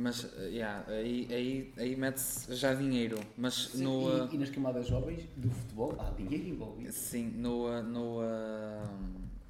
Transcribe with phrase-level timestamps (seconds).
[0.00, 3.20] Mas, uh, yeah, aí, aí, aí mete-se já dinheiro.
[3.36, 4.28] Mas Sim, no.
[4.32, 6.90] e, e nas camadas jovens do futebol há dinheiro envolvido.
[6.90, 8.20] Sim, no, uh, no,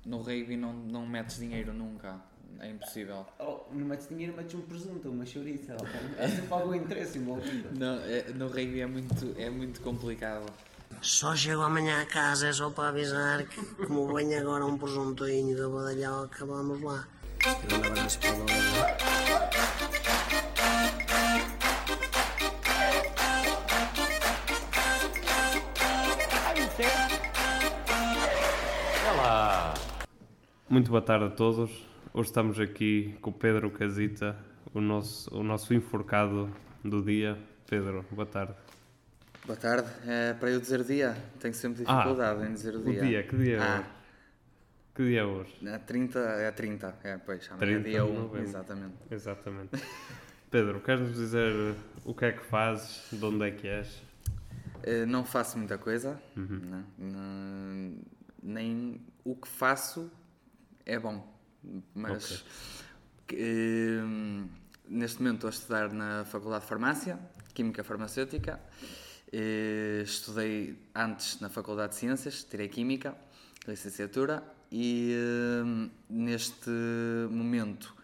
[0.05, 2.21] no rugby não, não metes dinheiro nunca.
[2.59, 3.25] É impossível.
[3.39, 5.77] Oh, não metes dinheiro, metes um presunto, uma chouriça.
[6.19, 7.69] Há sempre algum interesse envolvido.
[7.79, 10.45] Não, é- no rugby é muito, é muito complicado.
[11.01, 15.57] Só chego amanhã a casa, é só para avisar que, como vem agora um presuntinho
[15.57, 17.09] da badalhoca, vamos lá.
[17.47, 17.79] Eu
[18.37, 19.60] um
[30.71, 31.71] Muito boa tarde a todos.
[32.15, 34.37] Hoje estamos aqui com o Pedro Casita,
[34.73, 36.49] o nosso, o nosso enforcado
[36.85, 37.37] do dia.
[37.69, 38.55] Pedro, boa tarde.
[39.47, 39.89] Boa tarde.
[40.07, 43.01] É, para eu dizer dia, tenho sempre dificuldade em dizer o O dia.
[43.03, 43.79] dia, que dia é Ah.
[43.81, 43.89] hoje?
[44.95, 45.57] Que dia é hoje?
[45.67, 48.43] É 30, é 30, é, pois, amanhã 30 é dia de 1, novembro.
[48.43, 48.95] exatamente.
[49.11, 49.71] Exatamente.
[50.51, 54.03] Pedro, queres-nos dizer o que é que fazes, de onde é que és?
[54.83, 56.59] Eh, Não faço muita coisa, Uhum.
[56.59, 56.85] né?
[56.99, 57.99] Não-
[58.43, 60.11] nem o que faço
[60.95, 61.17] é bom,
[61.95, 62.45] mas
[63.27, 64.03] que, eh,
[64.89, 67.19] neste momento estou a estudar na Faculdade de Farmácia,
[67.55, 68.61] Química Farmacêutica.
[69.33, 73.17] Eh, Estudei antes na Faculdade de Ciências, tirei Química,
[73.69, 76.71] licenciatura, e eh, neste
[77.31, 77.95] momento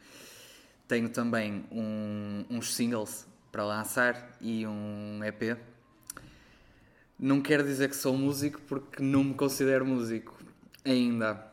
[0.86, 5.56] tenho também um- uns singles para lançar e um EP.
[7.18, 10.36] Não quero dizer que sou músico porque não me considero músico
[10.84, 11.44] ainda,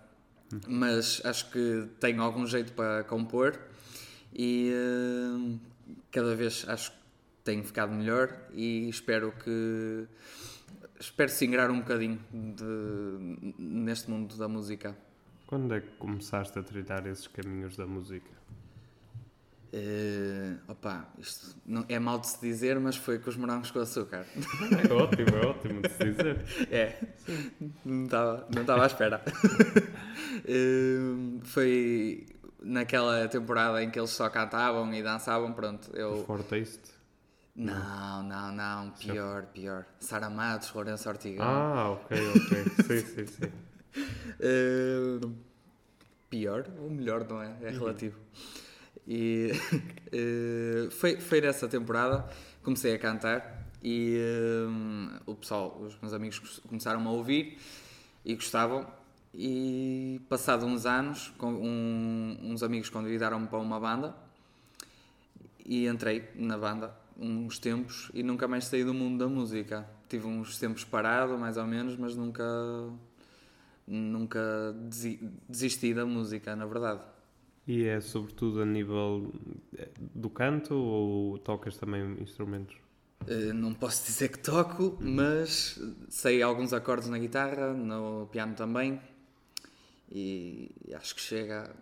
[0.67, 3.59] mas acho que tenho algum jeito para compor
[4.33, 5.57] e eh,
[6.11, 6.97] cada vez acho que
[7.43, 10.05] tenho ficado melhor e espero que
[10.99, 14.95] espero singrar um bocadinho de- neste mundo da música.
[15.45, 18.31] Quando é que começaste a trilhar esses caminhos da música?
[19.75, 23.79] Eh, opa, isto não, é mal de se dizer, mas foi com os morangos com
[23.79, 24.23] açúcar.
[24.87, 26.45] É ótimo, é ótimo de se dizer.
[26.69, 26.95] É,
[27.83, 29.21] não estava não estava à espera.
[30.45, 32.25] Eh, foi
[32.61, 35.89] naquela temporada em que eles só cantavam e dançavam, pronto.
[35.95, 36.23] Eu...
[36.25, 36.91] Fortaste?
[37.55, 39.85] Não, não, não, pior, pior.
[39.99, 41.45] Sara Matos, Lourenço Ortigão.
[41.45, 42.63] Ah, ok, ok.
[42.85, 43.51] Sim, sim, sim.
[44.39, 45.19] Eh,
[46.29, 47.55] pior ou melhor, não é?
[47.61, 48.17] É relativo.
[49.07, 49.51] E
[50.11, 52.25] eh, foi, foi nessa temporada
[52.63, 57.57] comecei a cantar e eh, o pessoal, os meus amigos começaram a ouvir
[58.23, 58.87] e gostavam.
[59.35, 64.15] E passado uns anos, com um- uns amigos convidaram-me para uma banda
[65.65, 69.87] e entrei na banda uns tempos e nunca mais saí do mundo da música.
[70.07, 72.43] Tive uns tempos parado, mais ou menos, mas nunca
[73.87, 77.01] nunca desi- desisti da música, na verdade.
[77.67, 79.31] E é sobretudo a nível
[79.77, 82.75] eh, do canto ou tocas também instrumentos?
[83.27, 85.79] Eh, Não posso dizer que toco, mas
[86.09, 88.99] sei alguns acordes na guitarra, no piano também.
[90.11, 91.73] E acho que chega.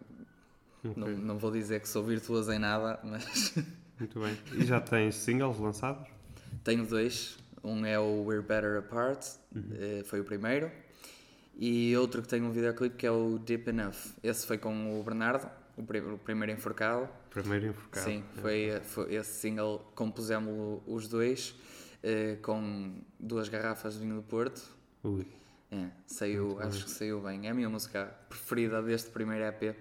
[0.96, 3.53] Não, não vou dizer que sou virtuoso em nada, mas
[4.00, 4.38] Muito bem.
[4.53, 6.08] E já tens singles lançados?
[6.64, 7.38] tenho dois.
[7.64, 9.24] Um é o We're Better Apart,
[9.74, 10.72] eh, foi o primeiro.
[11.56, 14.16] E outro que tem um videoclipe que é o Deep Enough.
[14.24, 15.47] Esse foi com o Bernardo,
[15.78, 17.08] o, pri- o primeiro enforcado.
[17.30, 18.06] Primeiro enforcado.
[18.06, 21.56] Sim, foi, foi esse single, compusemos os dois
[22.04, 24.62] eh, com duas garrafas de vinho do Porto.
[25.04, 25.26] Ui.
[25.72, 27.48] É, saiu, acho que saiu bem.
[27.48, 29.76] É a minha música preferida deste primeiro EP.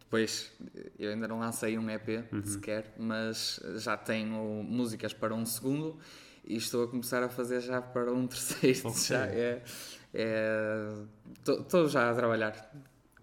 [0.00, 5.46] Depois, eh, eu ainda não lancei um EP sequer, mas já tenho músicas para um
[5.46, 5.98] segundo
[6.44, 8.80] e estou a começar a fazer já para um terceiro.
[8.88, 9.00] Ok.
[9.00, 9.62] Já é.
[11.46, 12.72] Estou já a trabalhar.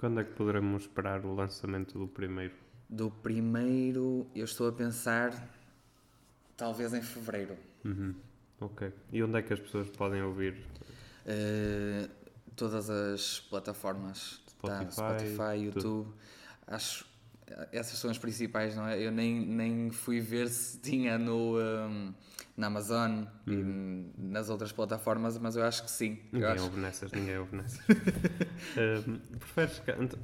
[0.06, 2.54] Quando é que poderemos esperar o lançamento do primeiro?
[2.88, 5.50] Do primeiro, eu estou a pensar,
[6.56, 7.58] talvez em fevereiro.
[7.84, 8.14] Uhum.
[8.62, 8.94] Ok.
[9.12, 10.64] E onde é que as pessoas podem ouvir?
[11.26, 12.08] Eh,
[12.56, 14.86] todas as plataformas tá?
[14.92, 15.88] Spotify, Spotify, tudo.
[15.88, 16.14] YouTube
[16.68, 17.08] acho
[17.72, 22.14] essas são as principais não é eu nem, nem fui ver se tinha no um,
[22.58, 24.10] na Amazon e Uhum.
[24.18, 27.80] nas outras plataformas mas eu acho que sim Ninguém ouve nessas, ninguém ouve nessas.
[28.78, 29.82] Ahm, preferes,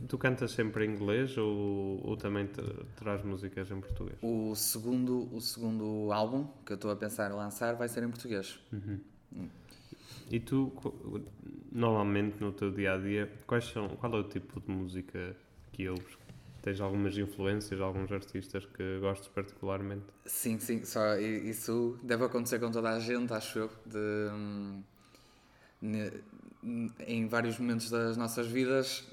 [0.07, 2.49] tu cantas sempre em inglês ou, ou também
[2.95, 4.17] traz músicas em português?
[4.21, 8.09] o segundo o segundo álbum que eu estou a pensar em lançar vai ser em
[8.09, 8.59] português
[10.29, 10.71] E tu,
[11.71, 15.35] normalmente no teu dia a dia, quais são, qual é o tipo de música
[15.73, 16.15] que ouves?
[16.61, 20.05] Tens algumas influências, alguns artistas que gostes particularmente?
[20.25, 23.97] Sim, sim, só isso deve acontecer com toda a gente, acho eu, de,
[24.31, 24.83] hum,
[27.07, 29.03] em vários momentos das nossas vidas,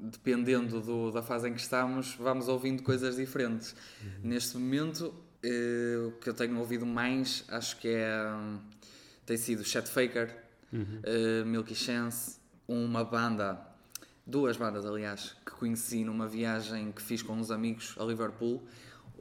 [0.00, 3.74] dependendo do- da fase em que estamos, vamos ouvindo coisas diferentes.
[4.22, 8.32] Neste momento, eh, o que eu tenho ouvido mais, acho que é.
[8.34, 8.58] hum,
[9.26, 10.34] tem sido Chet Faker,
[11.02, 13.58] eh, Milky Chance, uma banda,
[14.26, 15.34] duas bandas aliás,
[15.64, 18.62] conheci numa viagem que fiz com uns amigos a Liverpool.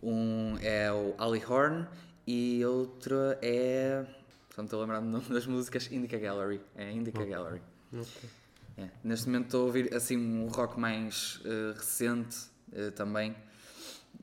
[0.01, 1.88] Um é o Ali Horn
[2.28, 4.06] e outra é.
[4.50, 6.60] Estou a lembrar do nome das músicas, Indica Gallery.
[6.75, 7.62] É Indica Gallery.
[7.94, 8.30] Ok.
[8.78, 12.38] É, Neste momento estou a ouvir assim um rock mais eh, recente
[12.74, 13.34] eh, também.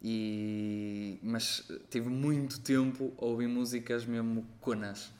[0.02, 5.10] E, mas tive muito tempo a ouvir músicas mesmo conas.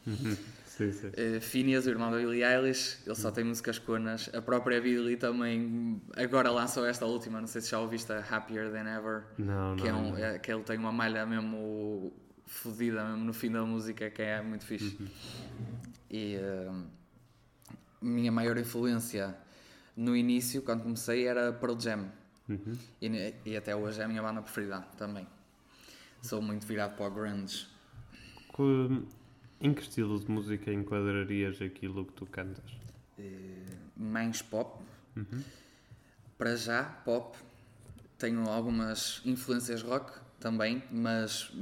[0.80, 1.08] Sim, sim.
[1.08, 4.30] Uh, Phineas, o irmão da Billie Eilish, ele só tem músicas conas.
[4.32, 8.70] A própria Billie também agora lançou esta última, não sei se já ouviste a Happier
[8.72, 9.24] Than Ever.
[9.36, 10.16] Não, que, é não, um, não.
[10.16, 12.10] é- que ele tem uma malha mesmo
[12.46, 14.96] fodida mesmo no fim da música que é muito fixe.
[14.98, 15.08] Uhum.
[16.10, 16.86] E uh,
[18.00, 19.36] minha maior influência
[19.94, 22.10] no início, quando comecei, era Pearl Jam.
[22.48, 22.78] Uhum.
[23.02, 25.26] E, e até hoje é a minha banda preferida também.
[26.22, 27.68] Sou muito virado para o grunge.
[29.60, 32.64] Em que estilo de música enquadrarias aquilo que tu cantas?
[33.18, 33.62] Eh,
[33.94, 34.82] mais pop.
[36.38, 37.36] Para já, pop.
[38.16, 41.52] Tenho algumas influências rock também, mas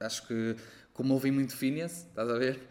[0.00, 0.56] acho que,
[0.92, 2.68] como ouvi muito Phineas, estás a ver?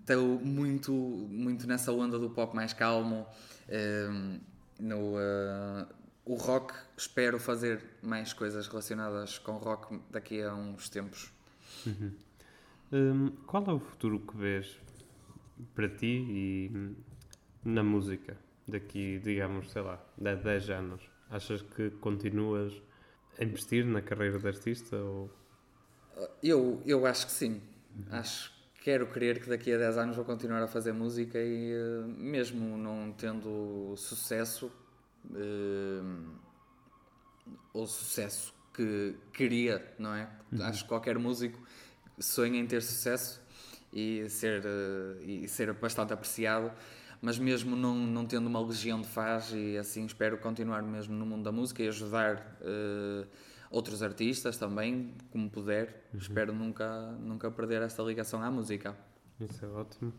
[0.00, 3.26] Estou muito, muito nessa onda do pop mais calmo.
[3.68, 4.40] Hum,
[4.80, 5.86] no, eh,
[6.24, 11.30] o rock, espero fazer mais coisas relacionadas com rock daqui a uns tempos.
[12.92, 14.80] Hum, qual é o futuro que vês
[15.74, 16.94] para ti e hum,
[17.64, 18.36] na música?
[18.66, 21.02] Daqui, digamos, sei lá, de 10 anos.
[21.30, 22.72] Achas que continuas
[23.38, 25.30] a investir na carreira de artista ou
[26.42, 27.62] Eu, eu acho que sim.
[28.10, 28.52] Acho
[28.82, 32.78] quero crer que daqui a 10 anos vou continuar a fazer música e eh, mesmo
[32.78, 34.72] não tendo sucesso
[35.34, 36.02] eh,
[37.72, 40.30] ou sucesso que queria, não é?
[40.60, 41.58] Acho que qualquer músico
[42.20, 43.40] sonha em ter sucesso
[43.92, 46.70] e ser, eh, e ser bastante apreciado,
[47.20, 51.26] mas mesmo não, não tendo uma legião de fãs e assim espero continuar mesmo no
[51.26, 53.26] mundo da música e ajudar eh,
[53.70, 56.08] outros artistas também, como puder.
[56.14, 58.96] Espero nunca, nunca perder esta ligação à música.
[59.40, 60.12] Isso é ótimo.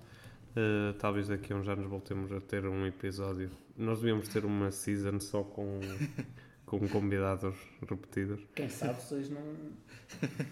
[0.51, 3.51] Uh, talvez daqui a uns anos voltemos a ter um episódio.
[3.77, 5.79] Nós devíamos ter uma season só com,
[6.65, 7.55] com convidados
[7.87, 8.41] repetidos.
[8.55, 9.41] Quem sabe hoje não.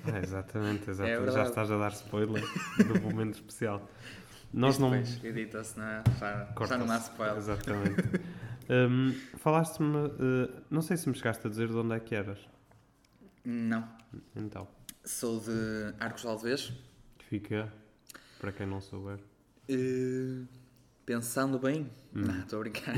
[0.05, 1.17] Ah, exatamente, exatamente.
[1.17, 1.49] Já verdade.
[1.49, 2.43] estás a dar spoiler
[2.87, 3.89] do momento especial.
[4.53, 4.95] Nós Isto não.
[4.95, 6.03] edita-se, não é?
[6.19, 7.37] Já, já não há spoiler.
[7.37, 8.01] Exatamente.
[8.69, 12.37] Um, Falaste-me, uh, não sei se me chegaste a dizer de onde é que eras.
[13.45, 13.87] Não.
[14.35, 14.67] Então,
[15.05, 16.73] Sou de Arcos de Alves.
[17.29, 17.71] fica,
[18.41, 19.19] para quem não souber.
[19.69, 20.41] Eh,
[21.05, 22.95] pensando bem, não, estou a brincar.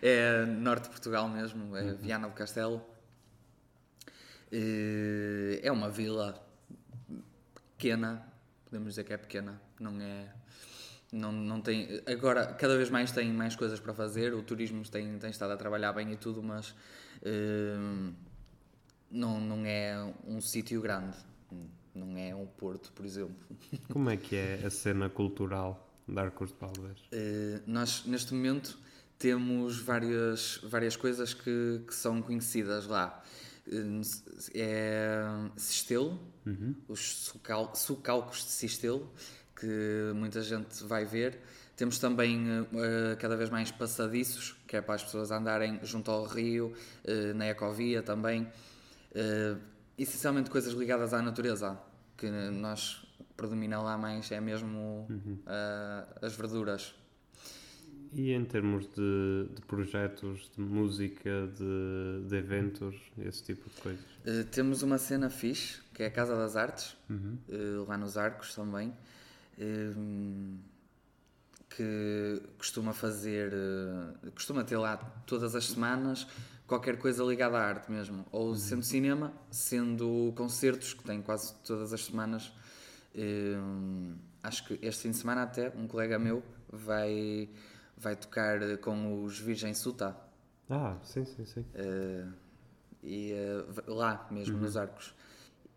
[0.00, 2.82] é norte de Portugal mesmo, é Viana do Castelo.
[4.52, 6.40] Eh, é uma vila
[7.76, 8.26] pequena,
[8.64, 10.34] podemos dizer que é pequena, não é.
[11.12, 15.18] Não, não tem, agora, cada vez mais tem mais coisas para fazer, o turismo tem,
[15.18, 16.72] tem estado a trabalhar bem e tudo, mas
[17.22, 17.76] eh,
[19.10, 21.16] não, não é um sítio grande,
[21.94, 23.34] não é um Porto, por exemplo.
[23.92, 27.00] Como é que é a cena cultural de Arcos de Valdez?
[27.12, 28.78] Uh, nós, neste momento,
[29.18, 33.22] temos várias, várias coisas que, que são conhecidas lá.
[34.54, 35.22] É
[35.56, 36.18] Sistelo,
[36.88, 39.12] os sucal, sucalcos de Sistelo,
[39.54, 41.40] que muita gente vai ver.
[41.76, 46.24] Temos também uh, cada vez mais passadiços, que é para as pessoas andarem junto ao
[46.24, 46.74] rio,
[47.04, 48.42] uh, na ecovia também.
[49.12, 49.58] Uh,
[49.96, 51.78] essencialmente coisas ligadas à natureza,
[52.16, 56.94] que nós predomina lá mais é mesmo uh, as verduras.
[58.12, 64.04] E em termos de, de projetos, de música, de, de eventos, esse tipo de coisas?
[64.26, 68.52] Uh, temos uma cena fixe, que é a Casa das Artes, uh, lá nos Arcos
[68.54, 68.92] também,
[69.58, 70.58] um,
[71.68, 76.26] que costuma fazer, uh, costuma ter lá todas as semanas
[76.66, 81.92] qualquer coisa ligada à arte mesmo, ou sendo cinema, sendo concertos, que tem quase todas
[81.92, 82.52] as semanas.
[84.40, 87.48] Acho que este fim de semana até um colega meu vai,
[88.00, 90.16] vai tocar uh, com os Virgem Suta.
[90.68, 91.60] Ah, sim, sim, sim.
[91.60, 92.32] Uh,
[93.02, 95.14] e uh, lá mesmo nos arcos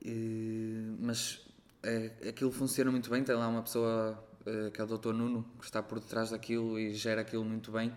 [0.05, 1.39] Uh, mas
[2.27, 4.21] aquilo funciona muito bem tem lá uma pessoa
[4.73, 5.13] que é o Dr.
[5.13, 7.93] Nuno que está por detrás daquilo e gera aquilo muito bem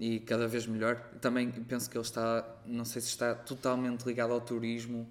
[0.00, 4.32] e cada vez melhor também penso que ele está não sei se está totalmente ligado
[4.32, 5.06] ao turismo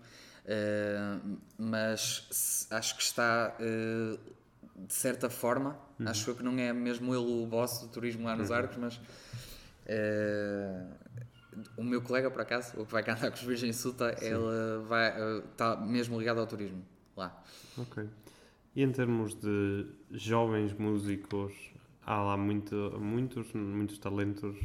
[1.59, 3.55] mas acho que está
[4.75, 8.35] de certa forma acho eu que não é mesmo ele o boss do turismo lá
[8.35, 10.95] nos arcos mas uh,
[11.77, 15.13] o meu colega, por acaso, o que vai cantar com os Virgens Suta, ele vai,
[15.51, 16.83] está mesmo ligado ao turismo
[17.15, 17.43] lá.
[17.77, 18.07] Ok.
[18.75, 21.53] E em termos de jovens músicos,
[22.05, 24.57] há lá muito, muitos, muitos talentos.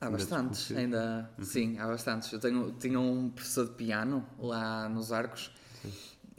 [0.00, 2.30] Há bastantes, ainda, sim, há bastantes.
[2.30, 5.63] Eu tenho, tinha um professor de piano lá nos Arcos, Eh,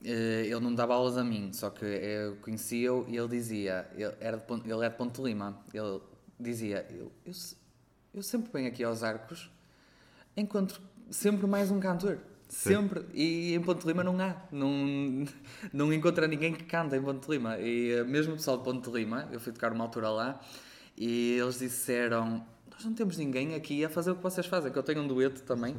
[0.10, 4.14] ele não me dava aulas a mim, só que eu conhecia-o e ele dizia, ele,
[4.20, 6.00] era de, Pon- ele é de Ponte Lima, ele
[6.40, 7.34] dizia, eu, eu,
[8.14, 9.50] eu sempre venho aqui aos Arcos,
[10.36, 12.20] encontro sempre mais um cantor.
[12.48, 13.04] Sempre.
[13.14, 14.36] E em Ponte Lima não há.
[14.52, 15.26] Não,
[15.74, 17.58] não encontra ninguém que canta em Ponte Lima.
[17.58, 20.40] E eh, mesmo o pessoal de Ponte Lima, eu fui tocar uma altura lá,
[20.96, 24.72] e eles disseram: Nós não temos ninguém aqui a fazer o que vocês fazem.
[24.72, 25.76] Que eu tenho um dueto também,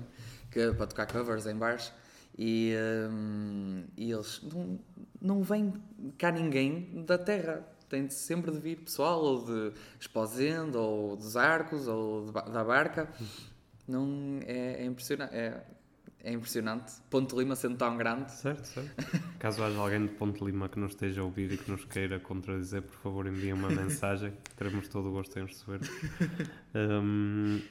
[0.50, 1.92] que, para tocar covers em bares.
[2.38, 2.74] E,
[3.10, 4.78] hum, e eles não,
[5.20, 5.72] não vem
[6.18, 7.66] cá ninguém da terra.
[7.88, 13.08] Tem sempre de vir pessoal, ou de Esposende, ou dos Arcos, ou de da Barca.
[13.86, 15.34] Não, é, é impressionante.
[15.34, 15.64] É,
[16.26, 16.92] é impressionante.
[17.08, 18.32] Ponte Lima sendo tão grande.
[18.32, 19.38] Certo, certo.
[19.38, 22.18] Caso haja alguém de Ponte Lima que nos esteja a ouvir e que nos queira
[22.18, 24.32] contradizer, por favor envie uma mensagem.
[24.56, 25.80] Teremos todo o gosto em receber.
[26.74, 27.62] Hum,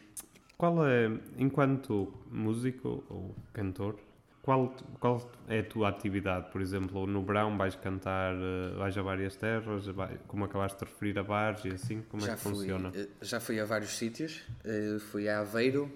[0.57, 3.99] qual é, enquanto músico ou cantor,
[4.45, 6.51] qual, qual é a tua atividade?
[6.51, 10.85] Por exemplo, no verão vais cantar, eh, vais a várias terras, vai- como acabaste de
[10.85, 12.91] referir a bares e assim, como é já que fui, funciona?
[12.93, 14.43] eh, Já fui a vários sítios.
[14.63, 15.91] Eh, Fui a Aveiro,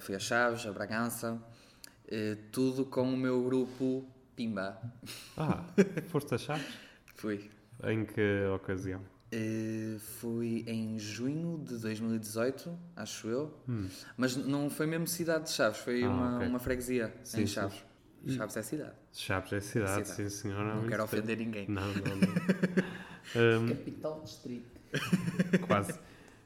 [0.00, 1.42] fui a Chaves, a Bragança.
[2.52, 4.04] Tudo com o meu grupo
[4.36, 4.78] Pimba.
[5.36, 5.64] Ah,
[6.08, 6.66] foste a Chaves?
[7.14, 7.50] Fui.
[7.84, 9.00] Em que ocasião?
[9.34, 13.58] Eh, fui em junho de 2018, acho eu.
[14.16, 16.10] Mas não foi mesmo cidade de Chaves, foi Hum.
[16.10, 16.48] Ah, uma, ok.
[16.48, 17.54] uma freguesia Sim, em sim.
[17.54, 17.82] Chaves.
[18.28, 18.92] Chaves é cidade.
[19.12, 20.30] Chaves é cidade, cidade.
[20.32, 20.74] sim senhora.
[20.74, 21.66] Não quero é- ofender ninguém.
[21.68, 22.32] Não, não, não.
[23.36, 24.68] Hum, Capital Distrito.
[25.66, 25.98] Quase.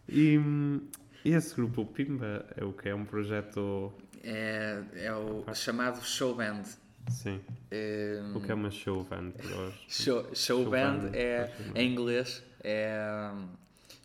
[0.09, 0.83] E hum,
[1.25, 2.89] esse grupo o Pimba é o que?
[2.91, 3.93] É um projeto.
[4.23, 6.63] É, é o chamado show band.
[7.09, 7.41] Sim.
[7.71, 9.75] Eh, O que é uma show band para os.
[9.89, 11.77] Show, show Show band band, é não.
[11.81, 13.31] em inglês é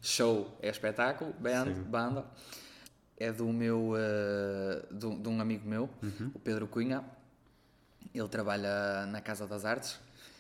[0.02, 1.84] show é espetáculo, band, Sim.
[1.84, 2.26] banda.
[3.18, 6.32] É do meu uh, de, um- de um amigo meu, Uhum.
[6.34, 7.04] o Pedro Cunha.
[8.14, 10.00] Ele trabalha na Casa das Artes,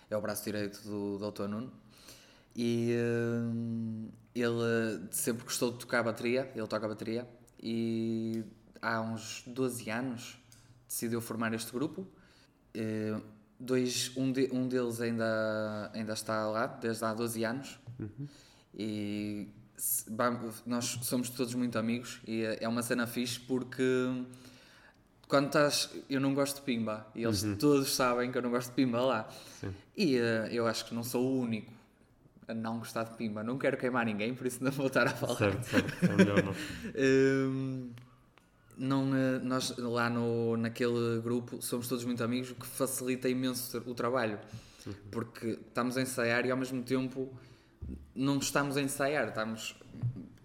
[0.10, 1.48] é o braço direito do Dr.
[1.48, 1.72] Nuno.
[2.56, 7.26] E hum, ele sempre gostou de tocar bateria, ele toca bateria
[7.62, 8.44] e
[8.82, 10.38] há uns 12 anos
[10.88, 12.06] decidiu formar este grupo.
[12.74, 13.16] Eh,
[13.60, 17.80] dois, um, de- um deles ainda, ainda está lá, desde há 12 anos.
[18.74, 23.84] E se- vamos- nós somos todos muito amigos e é é uma cena fixe porque
[25.28, 25.90] quando estás.
[26.10, 29.02] Eu não gosto de pimba e eles todos sabem que eu não gosto de pimba
[29.02, 29.30] lá.
[29.60, 29.74] Sim.
[29.96, 31.72] E eh, eu acho que não sou o único
[32.48, 33.44] a não gostar de pimba.
[33.44, 35.36] Não quero queimar ninguém, por isso não vou estar a falar.
[35.38, 36.06] Certo, certo.
[36.06, 36.54] É melhor não.
[36.98, 37.92] Hum,
[38.78, 43.78] não, eh, nós lá no, naquele grupo somos todos muito amigos, o que facilita imenso
[43.86, 44.40] o trabalho.
[45.12, 47.32] Porque estamos a ensaiar e ao mesmo tempo
[48.16, 49.76] não estamos a ensaiar, estamos.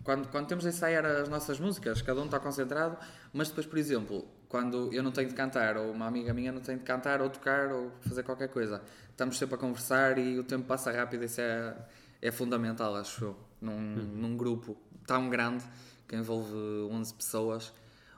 [0.02, 2.96] Quando, quando temos a ensaiar as nossas músicas, cada um está concentrado,
[3.32, 6.60] mas depois, por exemplo, quando eu não tenho de cantar, ou uma amiga minha não
[6.60, 10.44] tem de cantar, ou tocar, ou fazer qualquer coisa, estamos sempre a conversar e o
[10.44, 11.76] tempo passa rápido, isso é,
[12.22, 14.76] é fundamental, acho eu, num, num grupo
[15.06, 15.64] tão grande
[16.06, 17.72] que envolve 11 pessoas.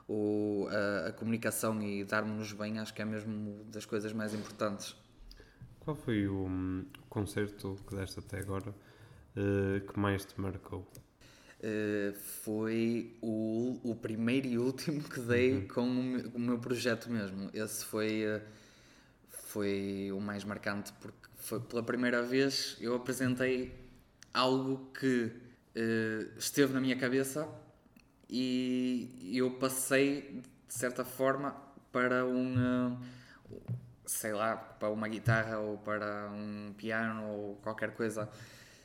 [0.07, 4.95] O, a, a comunicação e darmos-nos bem, acho que é mesmo das coisas mais importantes.
[5.79, 8.73] Qual foi o hum, concerto que deste até agora
[9.35, 10.87] eh, que mais te marcou?
[11.61, 17.09] Uh, foi o, o primeiro e último que dei com o meu, o meu projeto
[17.09, 17.49] mesmo.
[17.53, 18.41] Esse foi, uh,
[19.29, 23.73] foi o mais marcante porque foi pela primeira vez eu apresentei
[24.33, 27.45] algo que uh, esteve na minha cabeça
[28.29, 31.53] e eu passei de certa forma
[31.91, 32.97] para um
[34.05, 38.29] sei lá, para uma guitarra ou para um piano ou qualquer coisa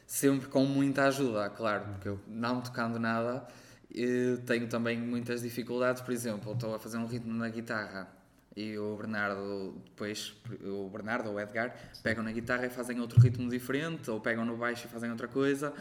[0.07, 3.47] sempre com muita ajuda, claro, porque eu não tocando nada
[3.95, 8.09] eh, tenho também muitas dificuldades, por exemplo, estou a fazer um ritmo na guitarra
[8.57, 13.21] e o Bernardo depois, o Bernardo ou o Edgar pegam na guitarra e fazem outro
[13.21, 15.73] ritmo diferente ou pegam no baixo e fazem outra coisa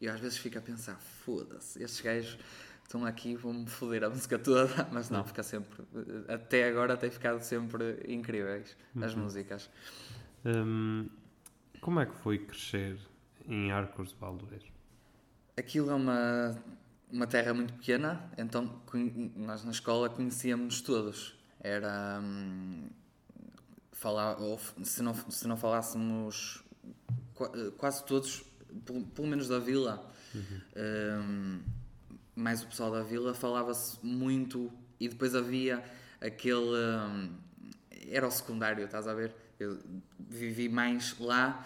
[0.00, 2.38] e eu às vezes fico a pensar, foda-se, estes gajos
[2.82, 5.84] estão aqui, vão-me foder a música toda, mas não, fica sempre,
[6.26, 9.70] até agora tem ficado sempre incríveis as músicas.
[10.44, 11.08] Hum,
[11.80, 12.98] como é que foi crescer
[13.46, 14.66] em Arcos de Baldoeiro?
[15.56, 16.56] Aquilo é uma,
[17.10, 18.80] uma terra muito pequena, então
[19.36, 21.34] nós na escola conhecíamos todos.
[21.62, 22.20] Era.
[22.22, 22.88] hum,
[23.92, 26.62] falar, ou se, não, se não falássemos
[27.34, 28.42] qua- quase todos,
[28.86, 31.60] pelo, pelo menos da vila, hum,
[32.34, 35.84] mais o pessoal da vila, falava-se muito e depois havia
[36.20, 36.76] aquele.
[37.06, 37.34] hum,
[38.08, 39.34] era o secundário, estás a ver?
[39.58, 39.78] Eu
[40.18, 41.64] vivi mais lá,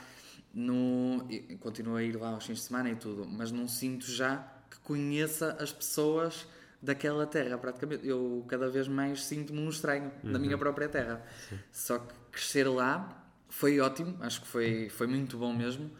[0.54, 1.26] no,
[1.60, 4.78] continuo a ir lá aos fins de semana e tudo, mas não sinto já que
[4.80, 6.46] conheça as pessoas
[6.80, 8.06] daquela terra, praticamente.
[8.06, 11.24] Eu cada vez mais sinto-me um estranho da minha própria terra.
[11.72, 15.90] Só que crescer lá foi ótimo, acho que foi, foi muito bom mesmo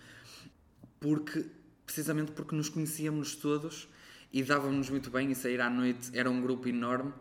[1.04, 1.44] porque
[1.84, 3.87] precisamente porque nos conhecíamos todos
[4.32, 7.12] e dávamos muito bem e sair à noite era um grupo enorme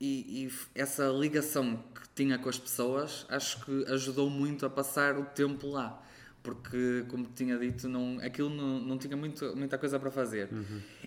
[0.00, 5.18] e, e essa ligação que tinha com as pessoas acho que ajudou muito a passar
[5.18, 6.00] o tempo lá
[6.44, 10.48] porque como tinha dito não, aquilo não, não tinha muito, muita coisa para fazer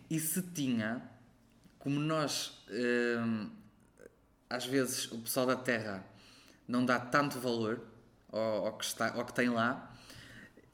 [0.09, 1.01] e se tinha
[1.79, 3.49] como nós hum,
[4.49, 6.03] às vezes o pessoal da terra
[6.67, 7.79] não dá tanto valor
[8.29, 9.93] ao, ao que, está, ao que tem lá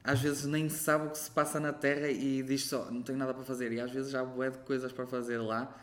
[0.02, 3.16] às vezes nem sabe o que se passa na Terra e diz só, não tenho
[3.16, 3.72] nada para fazer.
[3.72, 5.74] E às vezes já há bué de coisas para fazer lá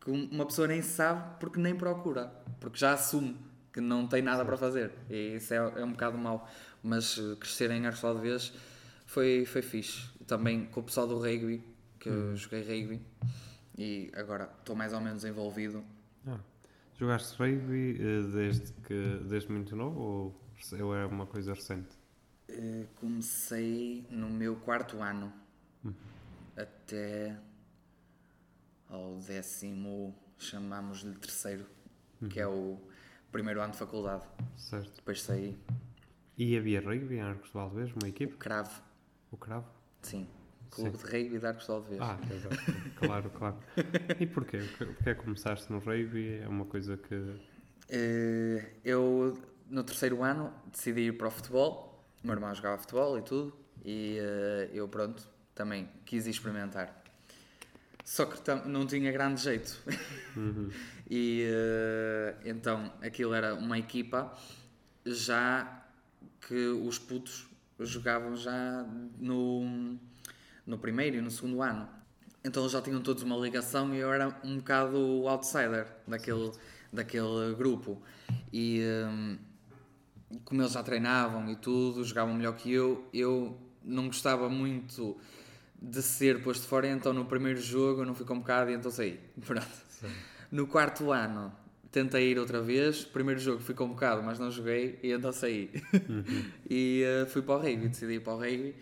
[0.00, 3.38] que uma pessoa nem sabe porque nem procura, porque já assume
[3.72, 4.90] que não tem nada para fazer.
[5.08, 6.50] E isso é, é um bocado mau.
[6.82, 7.82] Mas eh, crescer em
[8.20, 8.52] Vez
[9.06, 10.08] foi, foi fixe.
[10.26, 11.62] Também com o pessoal do rugby,
[11.98, 13.00] que eu joguei rugby
[13.76, 15.84] e agora estou mais ou menos envolvido.
[16.26, 16.38] Ah.
[16.98, 20.00] Jogaste rugby eh, desde, que, desde muito novo
[20.80, 21.96] ou, é uma coisa recente?
[22.48, 25.32] Eh, comecei no meu quarto ano
[26.56, 27.36] até
[28.88, 31.66] ao décimo, chamamos-lhe terceiro,
[32.28, 32.78] que é o
[33.32, 34.24] primeiro ano de faculdade.
[34.56, 34.96] Certo.
[34.96, 35.58] Depois saí,
[36.36, 38.34] E havia rugby em Arcos de Valdez, uma equipe?
[38.36, 38.82] cravo,
[39.30, 39.66] O Cravo?
[40.00, 40.26] sim,
[40.70, 42.00] clube de rugby de Arcos de Alves.
[42.00, 42.56] Ah, exato.
[42.96, 43.56] claro, claro.
[44.18, 44.58] E porquê?
[44.78, 46.38] Porque é começaste no rugby?
[46.42, 47.36] É uma coisa que.
[47.88, 52.02] Eh, eu, no terceiro ano, decidi ir para o futebol.
[52.22, 53.54] O meu irmão jogava futebol e tudo.
[53.84, 57.02] E eh, eu, pronto, também quis experimentar.
[58.04, 59.78] Só que não tinha grande jeito.
[61.10, 64.34] e eh, então aquilo era uma equipa
[65.04, 65.81] já
[66.46, 67.46] que os putos
[67.80, 68.86] jogavam já
[69.18, 69.98] no,
[70.66, 71.88] no primeiro e no segundo ano.
[72.44, 76.50] Então eles já tinham todos uma ligação e eu era um bocado o outsider daquele,
[76.92, 78.02] daquele grupo.
[78.52, 79.38] E hum,
[80.44, 85.16] como eles já treinavam e tudo, jogavam melhor que eu, eu não gostava muito
[85.80, 89.20] de ser posto fora, então no primeiro jogo eu não fui convocado e então saí.
[89.46, 89.66] Pronto.
[90.50, 91.52] No quarto ano
[91.92, 95.70] tentei ir outra vez, primeiro jogo fui convocado, mas não joguei e então saí.
[96.68, 98.74] e eh, fui para o rugby, decidi ir para o rugby.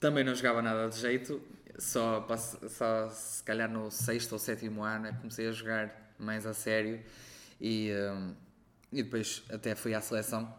[0.00, 1.40] Também não jogava nada de jeito,
[1.78, 6.44] só, passe- só se calhar no sexto ou sétimo ano é comecei a jogar mais
[6.46, 7.00] a sério
[7.60, 8.32] e, eh,
[8.92, 10.52] e depois até fui à seleção.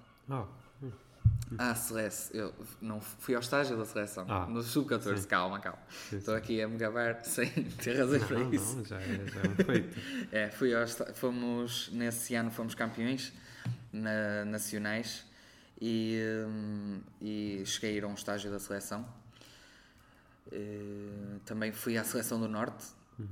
[1.57, 5.79] Ah, seleção, eu não fui ao estágio da seleção, Ah, no sub-14, calma, calma.
[6.11, 8.77] Estou aqui a me gabar sem ter razão para não, isso.
[8.77, 9.99] não, já é, já é um feito.
[10.31, 13.31] É, fui ao fomos, nesse ano fomos campeões
[13.93, 15.25] na- nacionais
[15.79, 19.07] e, hum, e cheguei a ir a um estágio da seleção.
[20.51, 22.85] Eh, também fui à seleção do Norte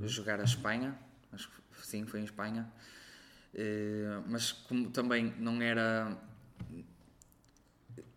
[0.06, 0.97] jogar a Espanha,
[1.32, 2.71] acho que sim, foi em Espanha.
[3.54, 6.17] Eh, mas como também não era.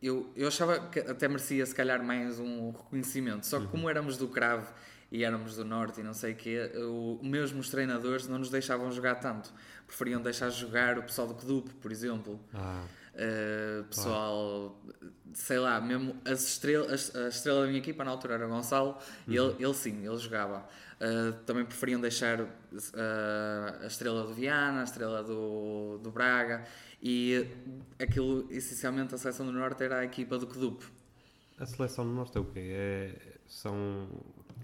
[0.06, 4.16] Eu, eu achava que até merecia se calhar mais um reconhecimento, só que como éramos
[4.16, 4.72] do Cravo
[5.10, 8.50] e éramos do Norte e não sei o quê, o, mesmo os treinadores não nos
[8.50, 9.52] deixavam jogar tanto.
[9.86, 12.40] Preferiam deixar jogar o pessoal do Clube, por exemplo.
[12.54, 12.84] Ah,
[13.16, 14.78] Uh, pessoal,
[15.32, 18.98] sei lá, mesmo as estrelas, a estrela da minha equipa na altura era o Gonçalo,
[19.26, 20.68] e ele, ele sim, ele jogava.
[21.00, 22.48] Uh, também preferiam deixar uh,
[23.80, 26.64] a estrela do Viana, a estrela do, do Braga,
[27.08, 27.46] e
[28.02, 30.84] aquilo, essencialmente, a seleção do Norte era a equipa do Kedup.
[31.56, 32.58] a seleção do Norte é o quê?
[32.58, 34.08] É, são,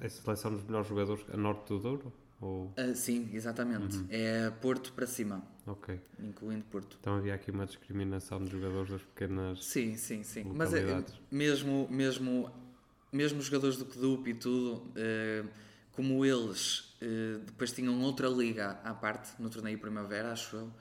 [0.01, 2.13] é a seleção dos melhores jogadores a Norte do Douro?
[2.41, 2.65] Ou...
[2.77, 4.05] Uh, sim, exatamente.
[4.11, 6.01] É Porto para cima, Ok.
[6.19, 6.97] incluindo Porto.
[7.01, 9.65] Então havia aqui uma discriminação de jogadores das pequenas.
[9.65, 10.43] Sim, sim, sim.
[10.53, 12.51] Mas é, mesmo, mesmo,
[13.13, 15.45] mesmo os jogadores do Kedup e tudo, eh,
[15.93, 20.73] como eles eh, depois tinham outra liga à parte no torneio Primavera, acho eu,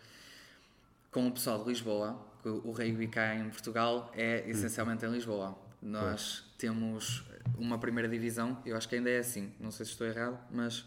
[1.12, 5.58] com o pessoal de Lisboa, que o rugby cá em Portugal é essencialmente em Lisboa.
[5.82, 7.24] Nós temos
[7.58, 10.86] uma primeira divisão, eu acho que ainda é assim, não sei se estou errado, mas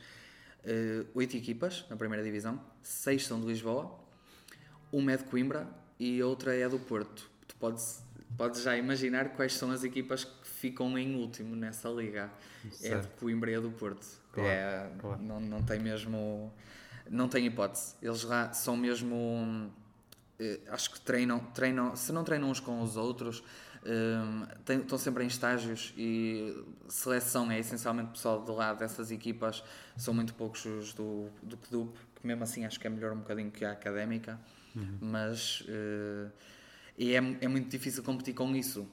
[0.65, 3.99] eh, oito equipas na primeira divisão, seis são de Lisboa,
[4.91, 7.29] uma é de Coimbra e outra é do Porto.
[7.47, 8.03] Tu podes,
[8.37, 12.31] podes já imaginar quais são as equipas que ficam em último nessa liga.
[12.65, 13.21] É de Certo.
[13.21, 14.07] Coimbra e a do Porto.
[14.33, 15.23] Claro, é, claro.
[15.23, 16.53] Não, não tem mesmo.
[17.11, 17.95] Não tem hipótese.
[18.01, 19.71] Eles lá são mesmo.
[20.39, 23.43] Eh, acho que treinam, treinam, se não treinam uns com os outros,
[23.87, 26.57] hum, têm- estão sempre em estágios e
[26.89, 29.63] seleção é essencialmente pessoal de lá dessas equipas,
[29.97, 33.19] são muito poucos os do, do clube, que mesmo assim acho que é melhor um
[33.19, 34.39] bocadinho que a académica,
[35.01, 36.29] mas eh,
[36.99, 38.89] e é, é muito difícil competir com isso.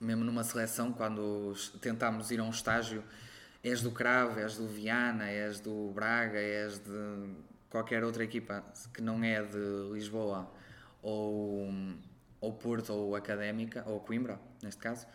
[0.00, 3.04] Mesmo numa seleção, quando tentámos ir a um estágio,
[3.62, 7.28] és do Cravo, és do Viana, és do Braga, és de
[7.72, 9.58] qualquer outra equipa que não é de
[9.92, 10.48] Lisboa
[11.02, 11.68] ou,
[12.40, 15.06] ou Porto ou Académica, ou Coimbra, neste caso,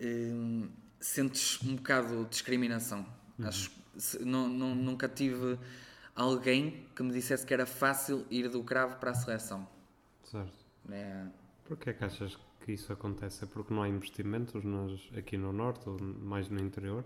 [0.00, 3.06] hum, sentes um bocado de discriminação.
[3.42, 5.58] Acho, se- não, não- nunca tive
[6.16, 9.68] alguém que me dissesse que era fácil ir do Cravo para a seleção.
[10.24, 10.66] Certo.
[10.90, 11.26] É,
[11.64, 13.44] Porquê é que achas que isso acontece?
[13.44, 17.04] É porque não há investimentos nos, aqui no Norte ou mais no interior?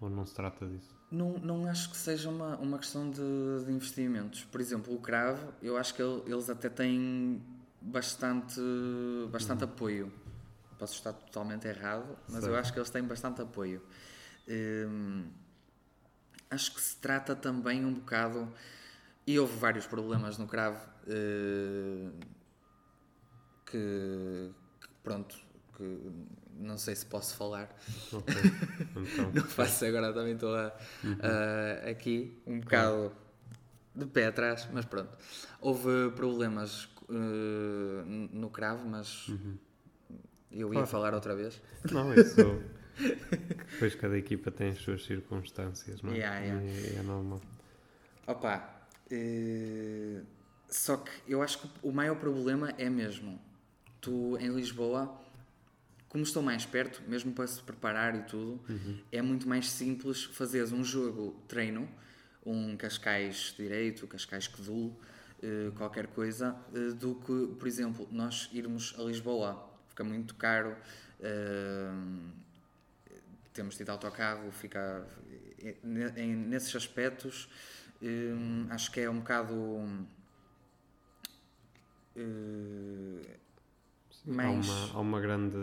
[0.00, 0.94] Ou não se trata disso?
[1.12, 3.20] Não, não acho que seja uma, uma questão de,
[3.66, 4.44] de investimentos.
[4.44, 7.42] Por exemplo, o Cravo, eu acho que ele- eles até têm
[7.82, 8.58] bastante,
[9.30, 10.10] bastante apoio.
[10.78, 13.82] Posso estar totalmente errado, mas eu acho que eles têm bastante apoio.
[14.48, 15.26] Hum,
[16.50, 18.50] acho que se trata também um bocado.
[19.26, 22.10] E houve vários problemas no Cravo eh,
[23.66, 25.36] que, que, pronto,
[25.76, 26.10] que
[26.58, 27.68] não sei se posso falar.
[28.12, 28.34] Ok.
[28.96, 30.72] Então, Não faço agora, também estou a-
[31.20, 33.12] a- aqui um bocado
[33.94, 35.10] de pé atrás, mas pronto.
[35.60, 39.28] Houve problemas eh, no cravo, mas
[40.50, 40.86] eu ia Claro.
[40.86, 41.60] falar outra vez.
[41.90, 42.36] não, isso.
[43.72, 46.16] Depois cada equipa tem as suas circunstâncias, não é?
[46.18, 46.62] Yeah, yeah.
[46.64, 47.40] E é normal.
[48.26, 50.20] Opa, eh,
[50.68, 53.40] só que eu acho que o maior problema é mesmo
[54.00, 55.20] tu em Lisboa,
[56.12, 58.60] como estou mais perto, mesmo para se preparar e tudo,
[59.10, 61.88] é muito mais simples fazeres um jogo treino,
[62.44, 64.94] um Cascais direito, Cascais Quedul,
[65.42, 69.66] eh, qualquer coisa, eh, do que, por exemplo, nós irmos a Lisboa.
[69.88, 70.76] Fica muito caro.
[71.18, 71.90] eh,
[73.54, 75.06] temos de ir de autocarro, fica
[75.82, 77.48] nesses aspectos
[78.70, 80.06] acho que é um bocado
[84.26, 85.56] eh, Há uma, há uma grande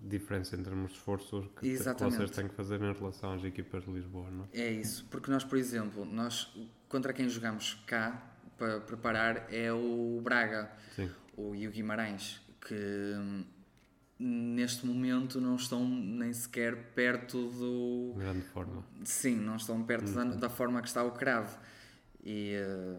[0.00, 3.44] diferença em termos de esforços que, te- que vocês têm que fazer em relação às
[3.44, 4.60] equipas de Lisboa, não é?
[4.60, 6.52] é isso, porque nós por exemplo, nós
[6.88, 8.20] contra quem jogamos cá
[8.58, 11.08] para preparar é o Braga Sim.
[11.36, 13.44] o, e o Guimarães que hum,
[14.18, 18.84] neste momento não estão nem sequer perto do De grande forma.
[19.04, 21.58] Sim, não estão perto da, da forma que está o cravo.
[22.22, 22.98] E eh,